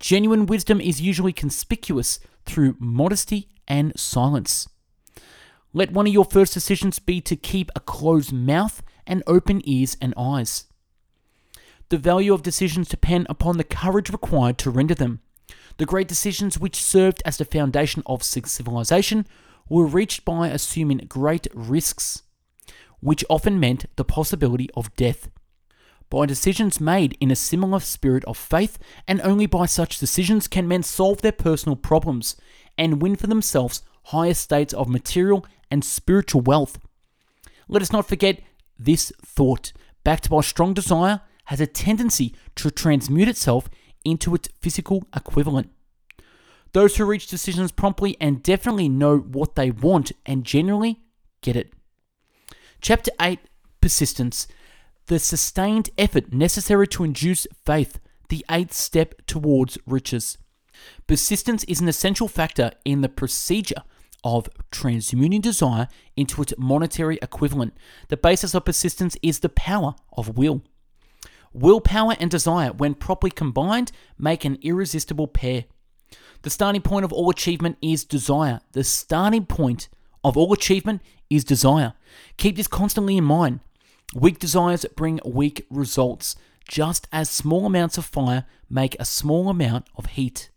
[0.00, 4.66] Genuine wisdom is usually conspicuous through modesty and silence.
[5.74, 9.98] Let one of your first decisions be to keep a closed mouth and open ears
[10.00, 10.64] and eyes.
[11.90, 15.20] The value of decisions depend upon the courage required to render them.
[15.76, 19.26] The great decisions which served as the foundation of civilization
[19.68, 22.22] were reached by assuming great risks,
[23.00, 25.28] which often meant the possibility of death.
[26.10, 30.66] By decisions made in a similar spirit of faith, and only by such decisions can
[30.66, 32.36] men solve their personal problems
[32.76, 36.80] and win for themselves higher states of material and spiritual wealth.
[37.68, 38.40] Let us not forget
[38.76, 43.68] this thought, backed by strong desire, has a tendency to transmute itself
[44.04, 45.70] into its physical equivalent.
[46.72, 51.00] Those who reach decisions promptly and definitely know what they want and generally
[51.40, 51.72] get it.
[52.80, 53.38] Chapter 8
[53.80, 54.46] Persistence.
[55.10, 57.98] The sustained effort necessary to induce faith,
[58.28, 60.38] the eighth step towards riches.
[61.08, 63.82] Persistence is an essential factor in the procedure
[64.22, 67.76] of transmuting desire into its monetary equivalent.
[68.06, 70.62] The basis of persistence is the power of will.
[71.52, 75.64] Willpower and desire, when properly combined, make an irresistible pair.
[76.42, 78.60] The starting point of all achievement is desire.
[78.74, 79.88] The starting point
[80.22, 81.94] of all achievement is desire.
[82.36, 83.58] Keep this constantly in mind.
[84.14, 86.34] Weak desires bring weak results,
[86.66, 90.50] just as small amounts of fire make a small amount of heat.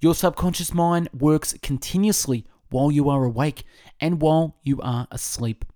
[0.00, 3.64] Your subconscious mind works continuously while you are awake
[4.00, 5.66] and while you are asleep.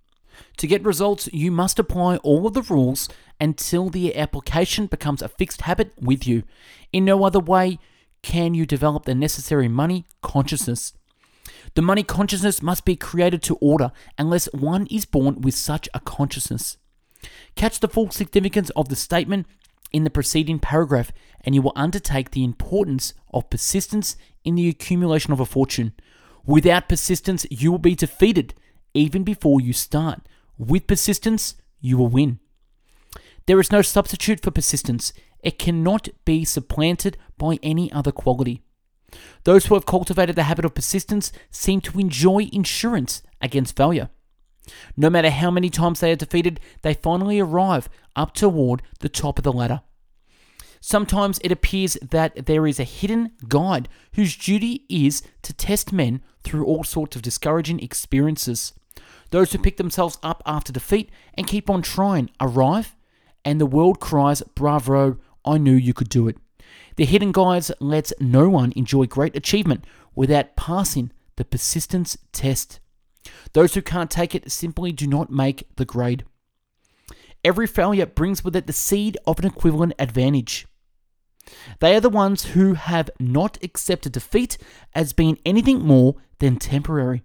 [0.57, 5.28] To get results, you must apply all of the rules until the application becomes a
[5.28, 6.44] fixed habit with you.
[6.94, 7.78] In no other way
[8.22, 10.94] can you develop the necessary money consciousness.
[11.74, 16.01] The money consciousness must be created to order unless one is born with such a
[16.01, 16.78] consciousness.
[17.55, 19.47] Catch the full significance of the statement
[19.93, 25.33] in the preceding paragraph, and you will undertake the importance of persistence in the accumulation
[25.33, 25.93] of a fortune.
[26.45, 28.55] Without persistence, you will be defeated
[28.95, 30.20] even before you start.
[30.59, 32.41] With persistence, you will win.
[33.47, 35.12] There is no substitute for persistence.
[35.43, 38.62] It cannot be supplanted by any other quality.
[39.45, 44.11] Those who have cultivated the habit of persistence seem to enjoy insurance against failure.
[44.97, 49.39] No matter how many times they are defeated, they finally arrive up toward the top
[49.39, 49.83] of the ladder.
[50.81, 56.23] Sometimes it appears that there is a hidden guide whose duty is to test men
[56.45, 58.73] through all sorts of discouraging experiences.
[59.31, 62.95] Those who pick themselves up after defeat and keep on trying arrive,
[63.45, 66.37] and the world cries, Bravo, I knew you could do it.
[66.97, 72.81] The hidden guide lets no one enjoy great achievement without passing the persistence test.
[73.53, 76.24] Those who can't take it simply do not make the grade.
[77.45, 80.66] Every failure brings with it the seed of an equivalent advantage.
[81.81, 84.59] They are the ones who have not accepted defeat
[84.95, 87.22] as being anything more than temporary.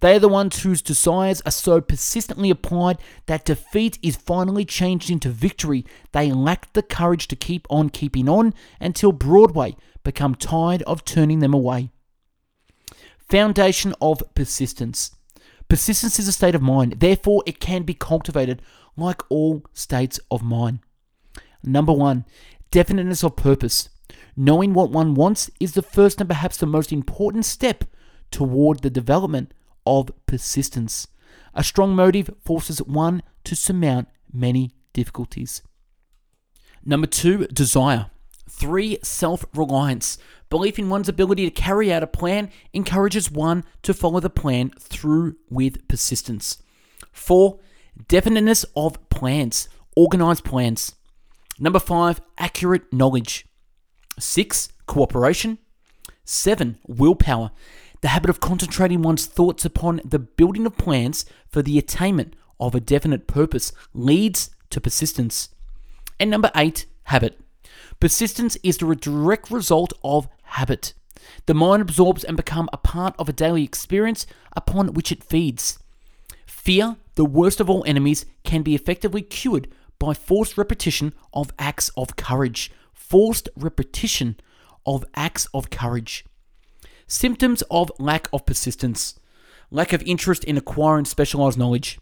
[0.00, 5.10] They are the ones whose desires are so persistently applied that defeat is finally changed
[5.10, 5.84] into victory.
[6.12, 11.38] They lack the courage to keep on keeping on until Broadway become tired of turning
[11.38, 11.90] them away.
[13.30, 15.14] Foundation of persistence.
[15.68, 18.60] Persistence is a state of mind, therefore, it can be cultivated
[18.96, 20.80] like all states of mind.
[21.62, 22.24] Number one,
[22.72, 23.88] definiteness of purpose.
[24.36, 27.84] Knowing what one wants is the first and perhaps the most important step
[28.32, 29.54] toward the development
[29.86, 31.06] of persistence.
[31.54, 35.62] A strong motive forces one to surmount many difficulties.
[36.84, 38.10] Number two, desire.
[38.60, 40.18] Three, self reliance.
[40.50, 44.68] Belief in one's ability to carry out a plan encourages one to follow the plan
[44.78, 46.62] through with persistence.
[47.10, 47.60] Four,
[48.06, 50.94] definiteness of plans, organized plans.
[51.58, 53.46] Number five, accurate knowledge.
[54.18, 55.56] Six, cooperation.
[56.26, 57.52] Seven, willpower,
[58.02, 62.74] the habit of concentrating one's thoughts upon the building of plans for the attainment of
[62.74, 65.48] a definite purpose leads to persistence.
[66.18, 67.40] And number eight, habit.
[67.98, 70.94] Persistence is the direct result of habit.
[71.46, 74.26] The mind absorbs and becomes a part of a daily experience
[74.56, 75.78] upon which it feeds.
[76.46, 79.68] Fear, the worst of all enemies, can be effectively cured
[79.98, 82.70] by forced repetition of acts of courage.
[82.92, 84.38] Forced repetition
[84.86, 86.24] of acts of courage.
[87.06, 89.18] Symptoms of lack of persistence
[89.70, 91.98] lack of interest in acquiring specialized knowledge,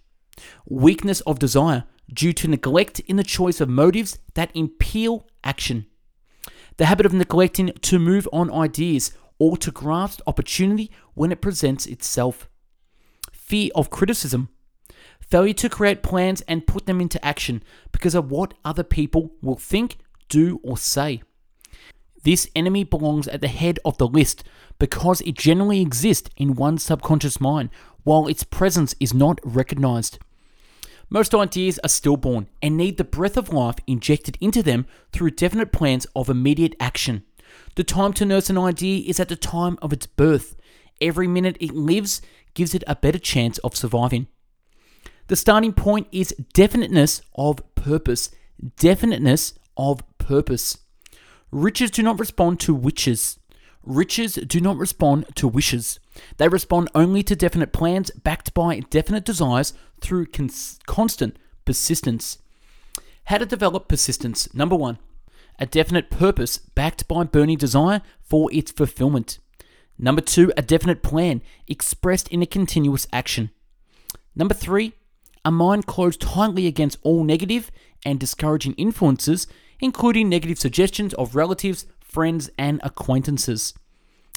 [0.66, 5.86] weakness of desire due to neglect in the choice of motives that impel action,
[6.76, 11.86] the habit of neglecting to move on ideas or to grasp opportunity when it presents
[11.86, 12.48] itself,
[13.32, 14.48] fear of criticism,
[15.20, 19.56] failure to create plans and put them into action because of what other people will
[19.56, 19.98] think,
[20.28, 21.22] do, or say.
[22.24, 24.42] This enemy belongs at the head of the list
[24.78, 27.70] because it generally exists in one's subconscious mind
[28.02, 30.18] while its presence is not recognized.
[31.10, 35.72] Most ideas are stillborn and need the breath of life injected into them through definite
[35.72, 37.24] plans of immediate action.
[37.76, 40.54] The time to nurse an idea is at the time of its birth.
[41.00, 42.20] Every minute it lives
[42.54, 44.26] gives it a better chance of surviving.
[45.28, 48.30] The starting point is definiteness of purpose.
[48.76, 50.78] Definiteness of purpose.
[51.50, 53.37] Riches do not respond to witches.
[53.88, 55.98] Riches do not respond to wishes.
[56.36, 59.72] They respond only to definite plans backed by definite desires
[60.02, 62.36] through cons- constant persistence.
[63.24, 64.52] How to develop persistence?
[64.54, 64.98] Number one,
[65.58, 69.38] a definite purpose backed by burning desire for its fulfillment.
[69.98, 73.48] Number two, a definite plan expressed in a continuous action.
[74.36, 74.92] Number three,
[75.46, 77.70] a mind closed tightly against all negative
[78.04, 79.46] and discouraging influences,
[79.80, 83.74] including negative suggestions of relatives, friends, and acquaintances.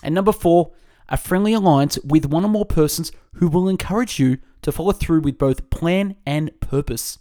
[0.04, 0.72] And number four,
[1.10, 5.22] a friendly alliance with one or more persons who will encourage you to follow through
[5.22, 7.20] with both plan and purpose.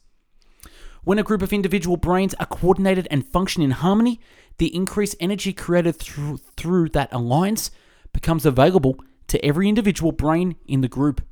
[1.03, 4.21] When a group of individual brains are coordinated and function in harmony,
[4.59, 7.71] the increased energy created through, through that alliance
[8.13, 8.97] becomes available
[9.29, 11.23] to every individual brain in the group.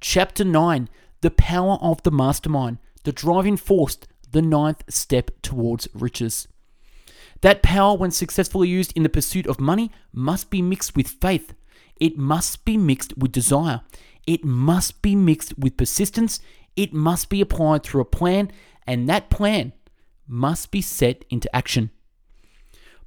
[0.00, 0.88] Chapter 9
[1.20, 3.98] The Power of the Mastermind, the driving force,
[4.32, 6.48] the ninth step towards riches.
[7.42, 11.54] That power, when successfully used in the pursuit of money, must be mixed with faith.
[12.00, 13.82] It must be mixed with desire.
[14.26, 16.40] It must be mixed with persistence.
[16.76, 18.50] It must be applied through a plan,
[18.86, 19.72] and that plan
[20.26, 21.90] must be set into action.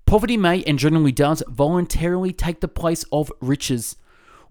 [0.06, 3.96] Poverty may and generally does voluntarily take the place of riches.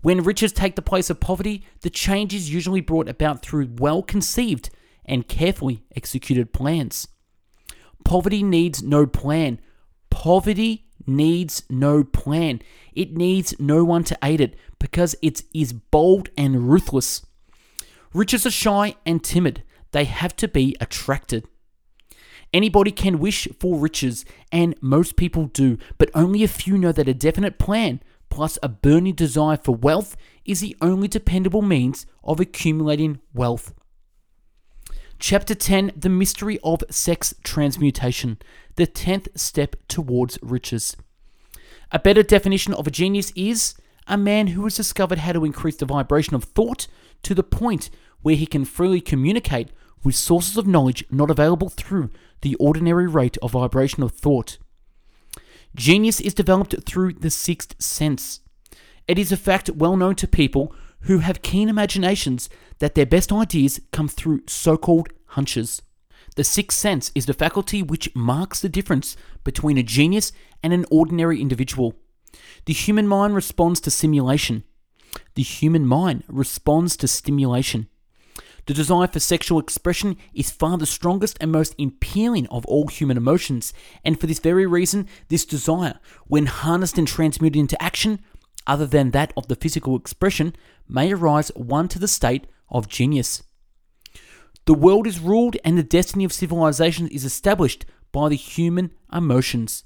[0.03, 4.03] When riches take the place of poverty, the change is usually brought about through well
[4.03, 4.71] conceived
[5.05, 7.09] and carefully executed plans.
[8.05, 9.59] Poverty needs no plan.
[10.19, 12.61] Poverty needs no plan.
[12.93, 17.25] It needs no one to aid it because it is bold and ruthless.
[18.13, 19.63] Riches are shy and timid.
[19.93, 21.47] They have to be attracted.
[22.53, 27.09] Anybody can wish for riches, and most people do, but only a few know that
[27.09, 32.41] a definite plan plus a burning desire for wealth is the only dependable means of
[32.41, 33.73] accumulating wealth.
[35.21, 38.39] Chapter 10 The Mystery of Sex Transmutation,
[38.79, 40.97] the 10th step towards riches.
[41.91, 43.75] A better definition of a genius is
[44.07, 46.87] a man who has discovered how to increase the vibration of thought
[47.25, 47.91] to the point
[48.23, 49.71] where he can freely communicate
[50.05, 52.11] with sources of knowledge not available through
[52.43, 54.59] the ordinary rate of vibration of thought.
[55.75, 58.41] Genius is developed through the sixth sense.
[59.09, 62.49] It is a fact well known to people who have keen imaginations
[62.79, 65.83] that their best ideas come through so called hunches.
[66.39, 70.31] The sixth sense is the faculty which marks the difference between a genius
[70.63, 71.97] and an ordinary individual.
[72.65, 74.63] The human mind responds to simulation.
[75.35, 77.89] The human mind responds to stimulation.
[78.67, 83.17] The desire for sexual expression is far the strongest and most appealing of all human
[83.17, 83.75] emotions,
[84.05, 88.21] and for this very reason, this desire, when harnessed and transmuted into action,
[88.65, 90.55] other than that of the physical expression,
[90.89, 93.43] may arise one to the state of genius.
[94.69, 99.85] The world is ruled and the destiny of civilization is established by the human emotions.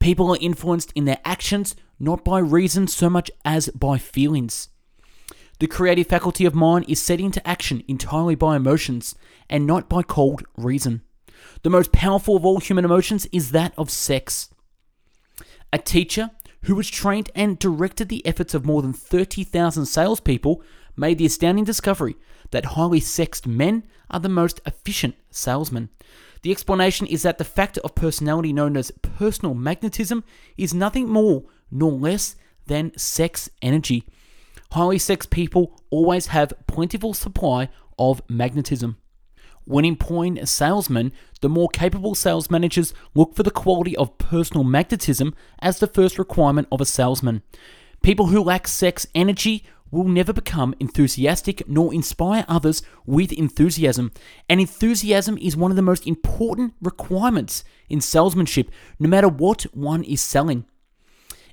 [0.00, 4.70] People are influenced in their actions not by reason so much as by feelings.
[5.60, 9.14] The creative faculty of mind is set into action entirely by emotions
[9.48, 11.02] and not by cold reason.
[11.62, 14.50] The most powerful of all human emotions is that of sex.
[15.72, 20.60] A teacher who was trained and directed the efforts of more than 30,000 salespeople
[20.96, 22.16] made the astounding discovery
[22.50, 25.90] that highly sexed men are the most efficient salesmen.
[26.42, 30.24] The explanation is that the factor of personality known as personal magnetism
[30.56, 32.36] is nothing more nor less
[32.66, 34.04] than sex energy.
[34.72, 38.96] Highly sexed people always have plentiful supply of magnetism.
[39.64, 45.34] When employing salesmen, the more capable sales managers look for the quality of personal magnetism
[45.58, 47.42] as the first requirement of a salesman.
[48.02, 54.12] People who lack sex energy will never become enthusiastic nor inspire others with enthusiasm.
[54.48, 60.04] And enthusiasm is one of the most important requirements in salesmanship, no matter what one
[60.04, 60.64] is selling.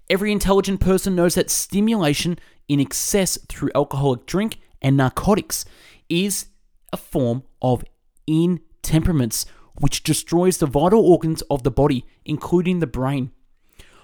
[0.09, 5.65] Every intelligent person knows that stimulation in excess through alcoholic drink and narcotics
[6.09, 6.47] is
[6.93, 7.83] a form of
[8.27, 9.45] intemperance
[9.79, 13.31] which destroys the vital organs of the body, including the brain.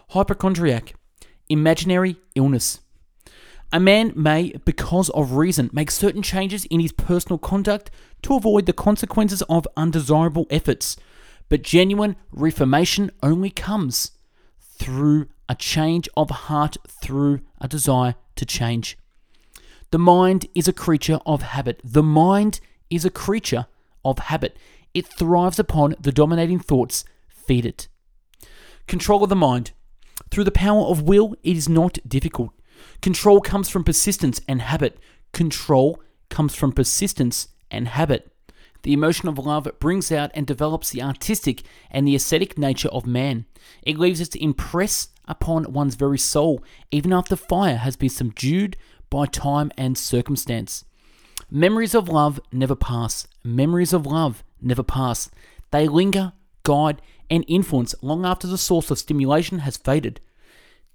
[0.09, 0.95] Hypochondriac,
[1.49, 2.82] imaginary illness.
[3.74, 7.89] A man may, because of reason, make certain changes in his personal conduct
[8.24, 10.97] to avoid the consequences of undesirable efforts,
[11.47, 14.11] but genuine reformation only comes
[14.59, 18.97] through a change of heart, through a desire to change.
[19.91, 21.80] The mind is a creature of habit.
[21.84, 22.59] The mind
[22.89, 23.67] is a creature
[24.03, 24.57] of habit.
[24.93, 27.05] It thrives upon the dominating thoughts.
[27.28, 27.88] Feed it.
[28.88, 29.72] Control of the mind.
[30.30, 32.51] Through the power of will, it is not difficult.
[33.01, 34.99] Control comes from persistence and habit.
[35.34, 38.32] Control comes from persistence and habit.
[38.84, 41.61] The emotion of love brings out and develops the artistic
[41.91, 43.45] and the aesthetic nature of man.
[43.84, 48.77] It leaves us to impress upon one's very soul, even after fire has been subdued
[49.09, 50.84] by time and circumstance.
[51.49, 53.27] Memories of love never pass.
[53.43, 55.29] Memories of love never pass.
[55.71, 60.21] They linger, guide, and influence long after the source of stimulation has faded.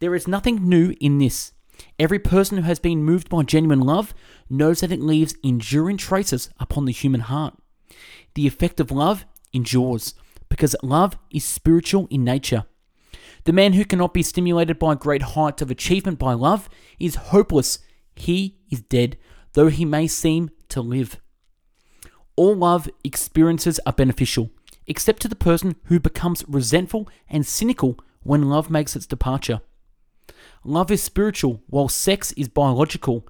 [0.00, 1.52] There is nothing new in this.
[1.98, 4.14] Every person who has been moved by genuine love
[4.50, 7.54] knows that it leaves enduring traces upon the human heart.
[8.34, 10.14] The effect of love endures
[10.48, 12.64] because love is spiritual in nature.
[13.44, 16.68] The man who cannot be stimulated by great heights of achievement by love
[16.98, 17.78] is hopeless.
[18.14, 19.16] He is dead,
[19.52, 21.20] though he may seem to live.
[22.34, 24.50] All love experiences are beneficial,
[24.86, 29.60] except to the person who becomes resentful and cynical when love makes its departure.
[30.66, 33.24] Love is spiritual, while sex is biological.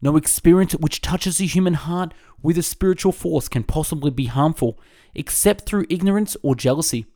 [0.00, 4.78] No experience which touches the human heart with a spiritual force can possibly be harmful,
[5.12, 7.06] except through ignorance or jealousy.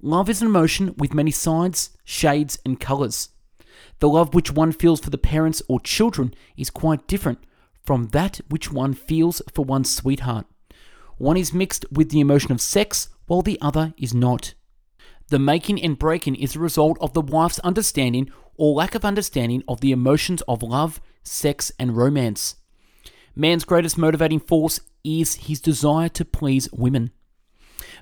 [0.00, 3.30] Love is an emotion with many sides, shades, and colours.
[3.98, 7.40] The love which one feels for the parents or children is quite different
[7.84, 10.46] from that which one feels for one's sweetheart.
[11.18, 14.54] One is mixed with the emotion of sex, while the other is not.
[15.26, 18.30] The making and breaking is a result of the wife's understanding
[18.60, 22.56] or lack of understanding of the emotions of love, sex, and romance.
[23.34, 27.10] Man's greatest motivating force is his desire to please women.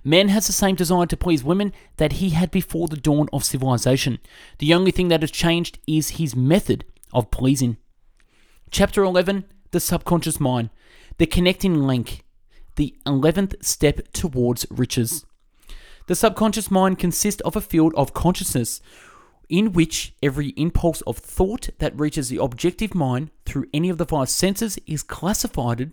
[0.03, 3.45] Man has the same desire to please women that he had before the dawn of
[3.45, 4.19] civilization.
[4.59, 7.77] The only thing that has changed is his method of pleasing.
[8.73, 10.71] Chapter 11 The Subconscious Mind,
[11.19, 12.25] the connecting link,
[12.75, 15.25] the 11th step towards riches.
[16.09, 18.81] The subconscious mind consists of a field of consciousness
[19.49, 24.07] in which every impulse of thought that reaches the objective mind through any of the
[24.07, 25.93] five senses is classified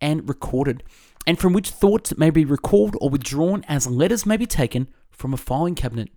[0.00, 0.82] and recorded,
[1.26, 5.32] and from which thoughts may be recalled or withdrawn as letters may be taken from
[5.32, 6.08] a filing cabinet.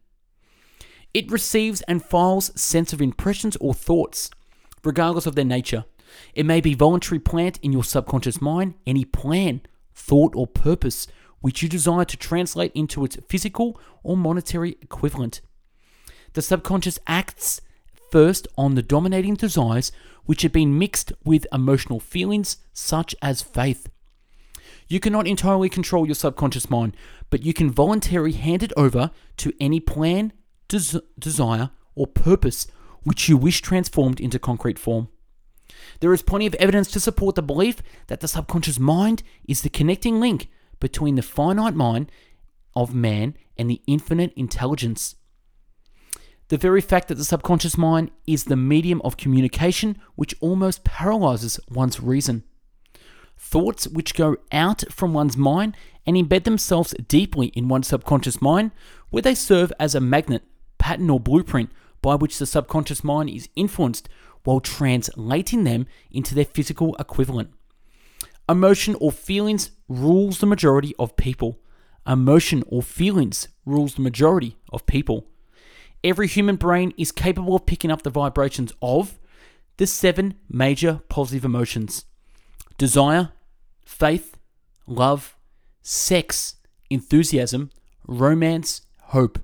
[1.14, 4.30] It receives and files sense of impressions or thoughts,
[4.84, 5.86] regardless of their nature.
[6.34, 9.62] It may be voluntary plant in your subconscious mind, any plan,
[9.94, 11.08] thought, or purpose
[11.40, 15.42] which you desire to translate into its physical or monetary equivalent.
[16.34, 17.62] The subconscious acts
[18.12, 19.92] first on the dominating desires
[20.26, 23.90] which have been mixed with emotional feelings such as faith.
[24.88, 26.96] You cannot entirely control your subconscious mind,
[27.30, 30.34] but you can voluntarily hand it over to any plan,
[30.68, 32.68] des- desire, or purpose
[33.04, 35.10] which you wish transformed into concrete form.
[36.00, 39.70] There is plenty of evidence to support the belief that the subconscious mind is the
[39.70, 42.12] connecting link between the finite mind
[42.76, 45.16] of man and the infinite intelligence.
[46.54, 51.60] The very fact that the subconscious mind is the medium of communication which almost paralyzes
[51.68, 52.44] one's reason.
[53.36, 55.76] Thoughts which go out from one's mind
[56.06, 58.70] and embed themselves deeply in one's subconscious mind,
[59.10, 60.44] where they serve as a magnet,
[60.78, 61.72] pattern, or blueprint
[62.04, 64.08] by which the subconscious mind is influenced
[64.44, 67.50] while translating them into their physical equivalent.
[68.48, 71.58] Emotion or feelings rules the majority of people.
[72.06, 75.26] Emotion or feelings rules the majority of people.
[76.04, 79.20] Every human brain is capable of picking up the vibrations of
[79.78, 82.06] the seven major positive emotions
[82.78, 83.32] desire,
[83.86, 84.38] faith,
[84.88, 85.38] love,
[85.82, 86.56] sex,
[86.90, 87.70] enthusiasm,
[88.08, 88.82] romance,
[89.14, 89.40] hope.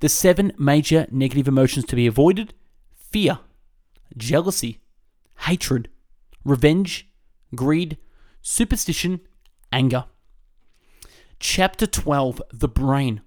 [0.00, 2.54] The seven major negative emotions to be avoided
[2.94, 3.38] fear,
[4.16, 4.80] jealousy,
[5.40, 5.88] hatred,
[6.44, 7.08] revenge,
[7.54, 7.98] greed,
[8.42, 9.20] superstition,
[9.72, 10.04] anger.
[11.40, 13.20] Chapter 12 The Brain,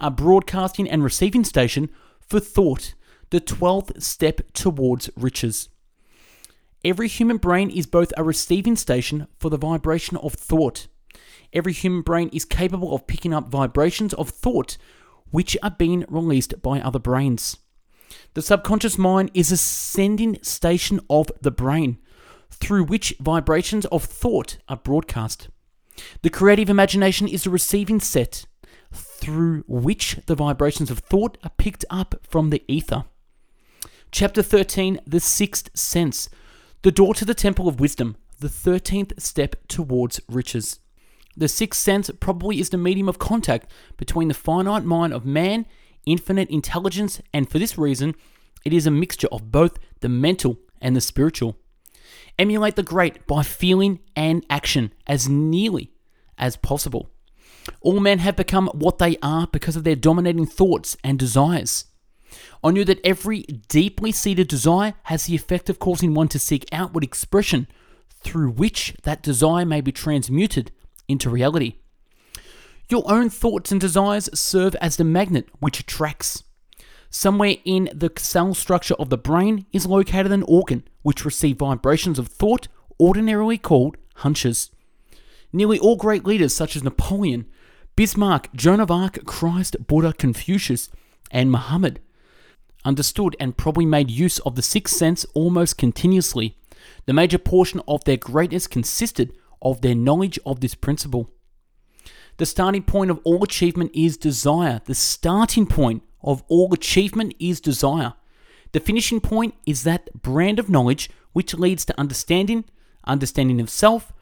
[0.00, 1.90] a broadcasting and receiving station
[2.20, 2.94] for thought,
[3.30, 5.68] the 12th step towards riches.
[6.84, 10.86] Every human brain is both a receiving station for the vibration of thought.
[11.52, 14.78] Every human brain is capable of picking up vibrations of thought
[15.30, 17.58] which are being released by other brains.
[18.34, 21.98] The subconscious mind is a sending station of the brain
[22.50, 25.48] through which vibrations of thought are broadcast.
[26.22, 28.46] The creative imagination is the receiving set
[29.20, 33.04] through which the vibrations of thought are picked up from the ether.
[34.10, 36.28] Chapter 13 The Sixth Sense,
[36.82, 40.80] the door to the Temple of Wisdom, the 13th step towards riches.
[41.36, 45.66] The sixth sense probably is the medium of contact between the finite mind of man,
[46.06, 48.14] infinite intelligence, and for this reason,
[48.64, 51.56] it is a mixture of both the mental and the spiritual.
[52.38, 55.92] Emulate the great by feeling and action as nearly
[56.36, 57.10] as possible.
[57.80, 61.86] All men have become what they are because of their dominating thoughts and desires.
[62.62, 66.68] I knew that every deeply seated desire has the effect of causing one to seek
[66.72, 67.66] outward expression
[68.22, 70.70] through which that desire may be transmuted
[71.08, 71.76] into reality.
[72.88, 76.42] Your own thoughts and desires serve as the magnet which attracts.
[77.08, 82.18] Somewhere in the cell structure of the brain is located an organ which receives vibrations
[82.18, 82.68] of thought,
[83.00, 84.70] ordinarily called hunches.
[85.52, 87.46] Nearly all great leaders, such as Napoleon,
[87.96, 90.88] Bismarck, Joan of Arc, Christ, Buddha, Confucius,
[91.30, 92.00] and Muhammad,
[92.84, 96.56] understood, and probably made use of the sixth sense almost continuously.
[97.06, 101.30] The major portion of their greatness consisted of their knowledge of this principle.
[102.38, 104.80] The starting point of all achievement is desire.
[104.86, 108.14] The starting point of all achievement is desire.
[108.72, 112.64] The finishing point is that brand of knowledge which leads to understanding,
[113.04, 114.12] understanding of self,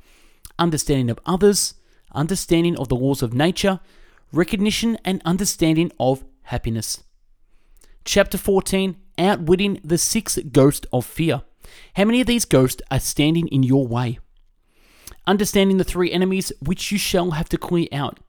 [0.58, 1.74] understanding of others,
[2.12, 3.80] understanding of the laws of nature,
[4.32, 7.04] recognition and understanding of happiness.
[8.04, 11.42] Chapter 14 Outwitting the Six Ghost of Fear.
[11.94, 14.18] How many of these ghosts are standing in your way?
[15.26, 18.20] Understanding the three enemies which you shall have to clear out.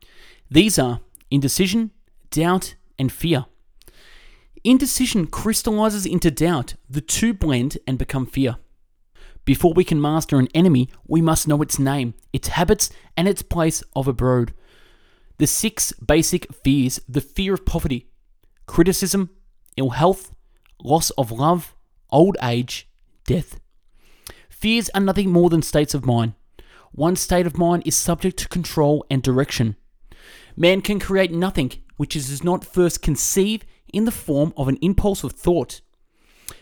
[0.50, 1.00] These are
[1.30, 1.92] indecision,
[2.32, 3.46] doubt, and fear.
[4.64, 8.58] Indecision crystallizes into doubt, the two blend and become fear.
[9.50, 13.41] Before we can master an enemy, we must know its name, its habits, and its
[13.41, 14.54] place of abode.
[15.39, 18.12] The six basic fears the fear of poverty,
[18.68, 19.32] criticism,
[19.76, 20.36] ill health,
[20.84, 21.74] loss of love,
[22.12, 22.89] old age,
[23.26, 23.60] death.
[24.52, 26.34] Fears are nothing more than states of mind.
[26.91, 29.78] One state of mind is subject to control and direction.
[30.56, 35.24] Man can create nothing which is not first conceived in the form of an impulse
[35.24, 35.82] of thought.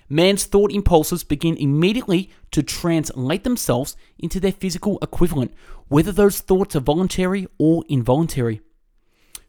[0.10, 5.54] Man's thought impulses begin immediately to translate themselves into their physical equivalent,
[5.88, 8.62] whether those thoughts are voluntary or involuntary.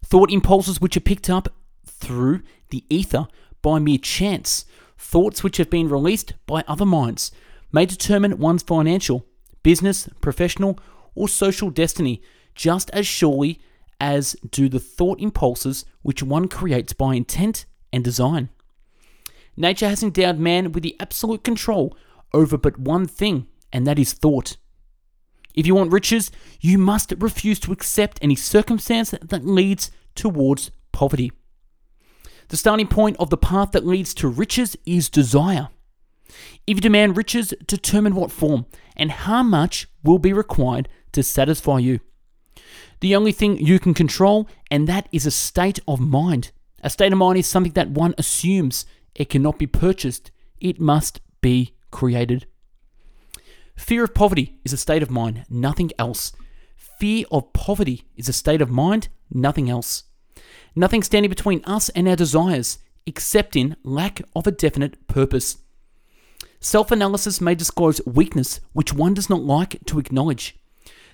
[0.05, 1.49] Thought impulses which are picked up
[1.87, 3.29] through the ether
[3.63, 4.65] by mere chance,
[4.97, 7.31] thoughts which have been released by other minds,
[7.71, 9.27] may determine one's financial,
[9.63, 10.79] business, professional,
[11.15, 12.23] or social destiny
[12.55, 13.61] just as surely
[14.01, 18.49] as do the thought impulses which one creates by intent and design.
[19.59, 21.97] Nature has endowed man with the absolute control
[22.33, 24.57] over but one thing, and that is thought.
[25.53, 26.31] If you want riches,
[26.61, 31.33] you must refuse to accept any circumstance that leads towards poverty.
[32.51, 35.71] The starting point of the path that leads to riches is desire.
[36.69, 41.79] If you demand riches, determine what form and how much will be required to satisfy
[41.79, 41.99] you.
[43.01, 46.53] The only thing you can control, and that is a state of mind.
[46.81, 50.31] A state of mind is something that one assumes it cannot be purchased,
[50.61, 52.47] it must be created.
[53.77, 56.33] Fear of poverty is a state of mind, nothing else.
[56.99, 60.05] Fear of poverty is a state of mind, nothing else.
[60.75, 65.59] Nothing standing between us and our desires, except in lack of a definite purpose.
[66.61, 70.57] Self analysis may disclose weakness which one does not like to acknowledge.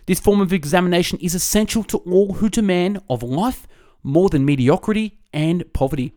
[0.06, 3.66] This form of examination is essential to all who demand of life
[4.02, 6.12] more than mediocrity and poverty.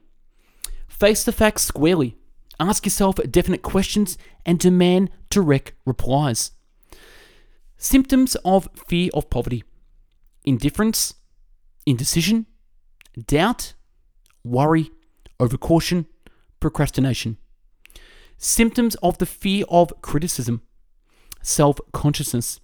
[1.00, 2.18] Face the facts squarely,
[2.60, 6.52] ask yourself definite questions, and demand direct replies.
[7.78, 9.64] Symptoms of fear of poverty.
[10.44, 11.14] Indifference,
[11.86, 12.48] indecision,
[13.28, 13.74] doubt,
[14.44, 14.90] worry,
[15.40, 16.08] overcaution,
[16.60, 17.38] procrastination.
[18.40, 20.64] Symptoms of the fear of criticism.
[21.44, 22.60] Self consciousness,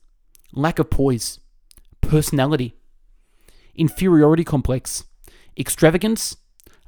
[0.52, 1.40] lack of poise,
[2.02, 2.74] personality,
[3.76, 5.04] inferiority complex,
[5.56, 6.36] extravagance,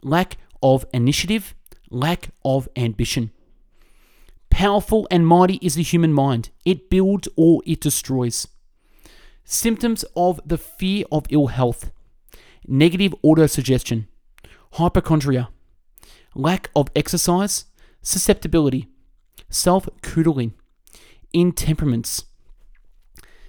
[0.02, 1.54] lack of initiative,
[1.92, 3.30] lack of ambition.
[4.50, 6.50] Powerful and mighty is the human mind.
[6.66, 8.48] It builds or it destroys.
[9.44, 11.92] Symptoms of the fear of ill health
[12.68, 14.08] negative autosuggestion,
[14.72, 15.50] hypochondria,
[16.34, 17.66] lack of exercise,
[18.02, 18.88] susceptibility,
[19.50, 20.56] self coddling,
[21.32, 22.26] intemperaments.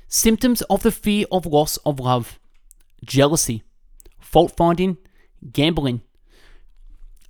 [0.07, 2.39] Symptoms of the fear of loss of love,
[3.07, 3.63] jealousy,
[4.21, 4.99] fault finding,
[5.51, 6.03] gambling.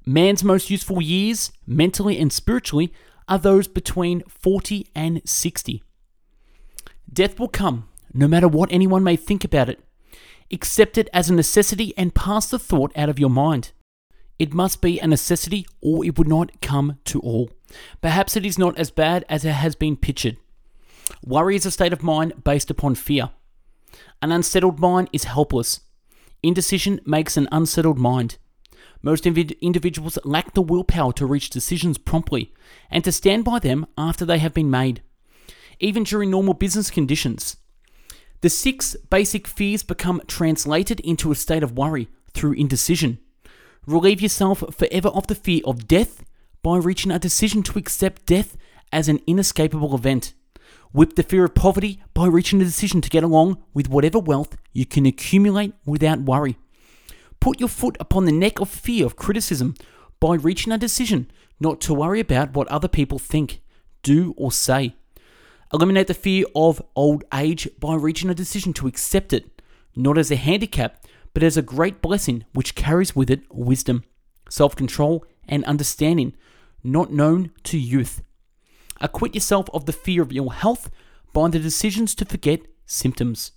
[0.07, 2.93] Man's most useful years, mentally and spiritually,
[3.29, 5.83] are those between 40 and 60.
[7.13, 9.81] Death will come, no matter what anyone may think about it.
[10.53, 13.73] Accept it as a necessity and pass the thought out of your mind.
[14.39, 17.51] It must be a necessity or it would not come to all.
[18.01, 20.37] Perhaps it is not as bad as it has been pictured.
[21.25, 23.31] Worry is a state of mind based upon fear.
[24.23, 25.81] An unsettled mind is helpless.
[26.45, 28.39] Indecision makes an unsettled mind.
[29.03, 32.53] Most individuals lack the willpower to reach decisions promptly
[32.90, 35.03] and to stand by them after they have been made,
[35.80, 37.57] even during normal business conditions.
[38.40, 43.18] The six basic fears become translated into a state of worry through indecision.
[43.86, 46.24] Relieve yourself forever of the fear of death
[46.62, 48.57] by reaching a decision to accept death
[48.92, 50.34] as an inescapable event.
[50.92, 54.57] Whip the fear of poverty by reaching a decision to get along with whatever wealth
[54.72, 56.57] you can accumulate without worry.
[57.47, 59.76] Put your foot upon the neck of fear of criticism
[60.18, 61.30] by reaching a decision
[61.61, 63.61] not to worry about what other people think,
[64.03, 64.97] do, or say.
[65.72, 69.62] Eliminate the fear of old age by reaching a decision to accept it,
[69.94, 74.03] not as a handicap, but as a great blessing which carries with it wisdom,
[74.51, 76.34] self control, and understanding,
[76.82, 78.22] not known to youth.
[79.01, 80.90] Acquit yourself of the fear of ill health
[81.32, 83.53] by the decisions to forget symptoms.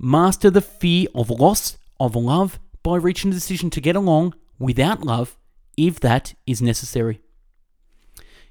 [0.00, 5.02] Master the fear of loss of love by reaching a decision to get along without
[5.02, 5.36] love
[5.76, 7.20] if that is necessary.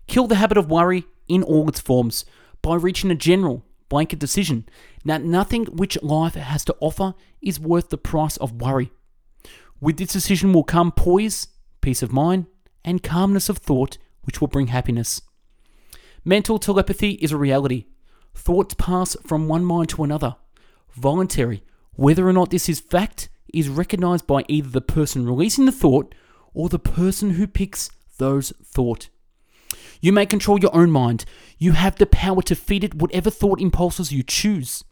[0.07, 2.25] Kill the habit of worry in all its forms
[2.61, 4.67] by reaching a general, blanket decision
[5.05, 8.91] that nothing which life has to offer is worth the price of worry.
[9.79, 11.47] With this decision will come poise,
[11.79, 12.47] peace of mind,
[12.83, 15.21] and calmness of thought, which will bring happiness.
[16.25, 17.85] Mental telepathy is a reality.
[18.33, 20.37] Thoughts pass from one mind to another.
[20.93, 21.63] Voluntary,
[21.93, 26.13] whether or not this is fact, is recognized by either the person releasing the thought
[26.53, 29.09] or the person who picks those thought.
[30.01, 31.25] You may control your own mind.
[31.57, 34.83] You have the power to feed it whatever thought impulses you choose.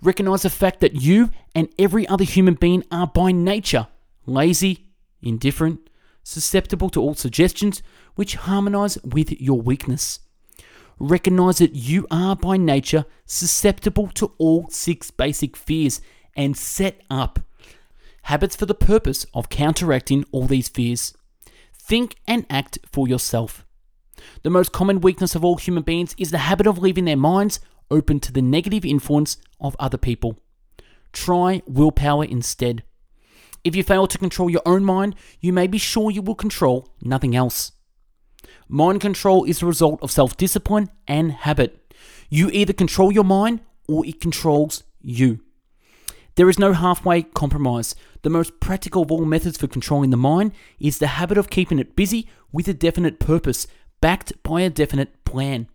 [0.00, 3.88] Recognize the fact that you and every other human being are by nature
[4.26, 4.86] lazy,
[5.22, 5.88] indifferent,
[6.22, 7.82] susceptible to all suggestions
[8.14, 10.20] which harmonize with your weakness.
[10.98, 16.00] Recognize that you are by nature susceptible to all six basic fears
[16.34, 17.38] and set up
[18.26, 21.14] habits for the purpose of counteracting all these fears.
[21.72, 23.64] Think and act for yourself.
[24.42, 27.60] The most common weakness of all human beings is the habit of leaving their minds
[27.88, 30.40] open to the negative influence of other people.
[31.12, 32.82] Try willpower instead.
[33.62, 36.88] If you fail to control your own mind, you may be sure you will control
[37.00, 37.72] nothing else.
[38.68, 41.94] Mind control is the result of self discipline and habit.
[42.28, 45.45] You either control your mind or it controls you.
[46.36, 47.94] There is no halfway compromise.
[48.20, 51.78] The most practical of all methods for controlling the mind is the habit of keeping
[51.78, 53.66] it busy with a definite purpose,
[54.02, 55.66] backed by a definite plan.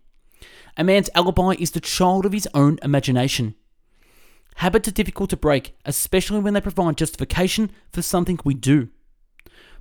[0.76, 3.56] A man's alibi is the child of his own imagination.
[4.56, 8.88] Habits are difficult to break, especially when they provide justification for something we do.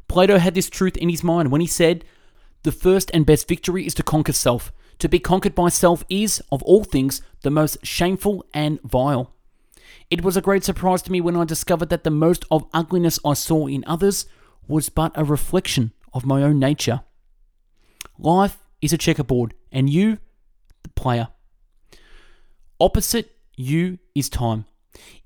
[0.07, 2.03] Plato had this truth in his mind when he said,
[2.63, 4.73] The first and best victory is to conquer self.
[4.97, 9.35] To be conquered by self is, of all things, the most shameful and vile.
[10.09, 13.19] It was a great surprise to me when I discovered that the most of ugliness
[13.25, 14.25] I saw in others
[14.67, 17.01] was but a reflection of my own nature.
[18.17, 20.17] Life is a checkerboard, and you,
[20.83, 21.29] the player.
[22.79, 24.65] Opposite you is time.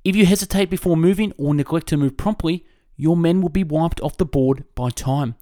[0.04, 4.02] If you hesitate before moving or neglect to move promptly, your men will be wiped
[4.02, 5.36] off the board by time.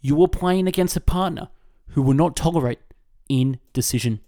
[0.00, 1.48] You are playing against a partner
[1.88, 2.80] who will not tolerate
[3.28, 4.20] indecision.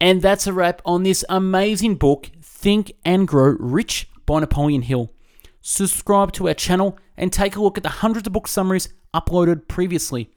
[0.00, 2.30] And that's a wrap on this amazing book,
[2.64, 5.12] Think and Grow Rich by Napoleon Hill.
[5.60, 9.68] Subscribe to our channel and take a look at the hundreds of book summaries uploaded
[9.68, 10.30] previously.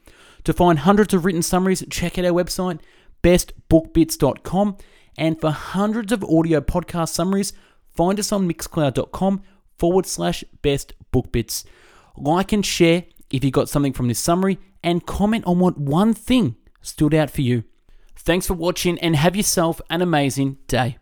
[0.44, 2.82] To find hundreds of written summaries, check out our website,
[3.24, 4.76] bestbookbits.com.
[5.18, 7.54] And for hundreds of audio podcast summaries,
[7.96, 9.42] find us on mixcloud.com
[9.78, 11.64] forward slash best book bits.
[12.18, 16.14] Like and share if you got something from this summary, and comment on what one
[16.14, 17.64] thing stood out for you.
[18.18, 20.98] Thanks for watching and have yourself an amazing day.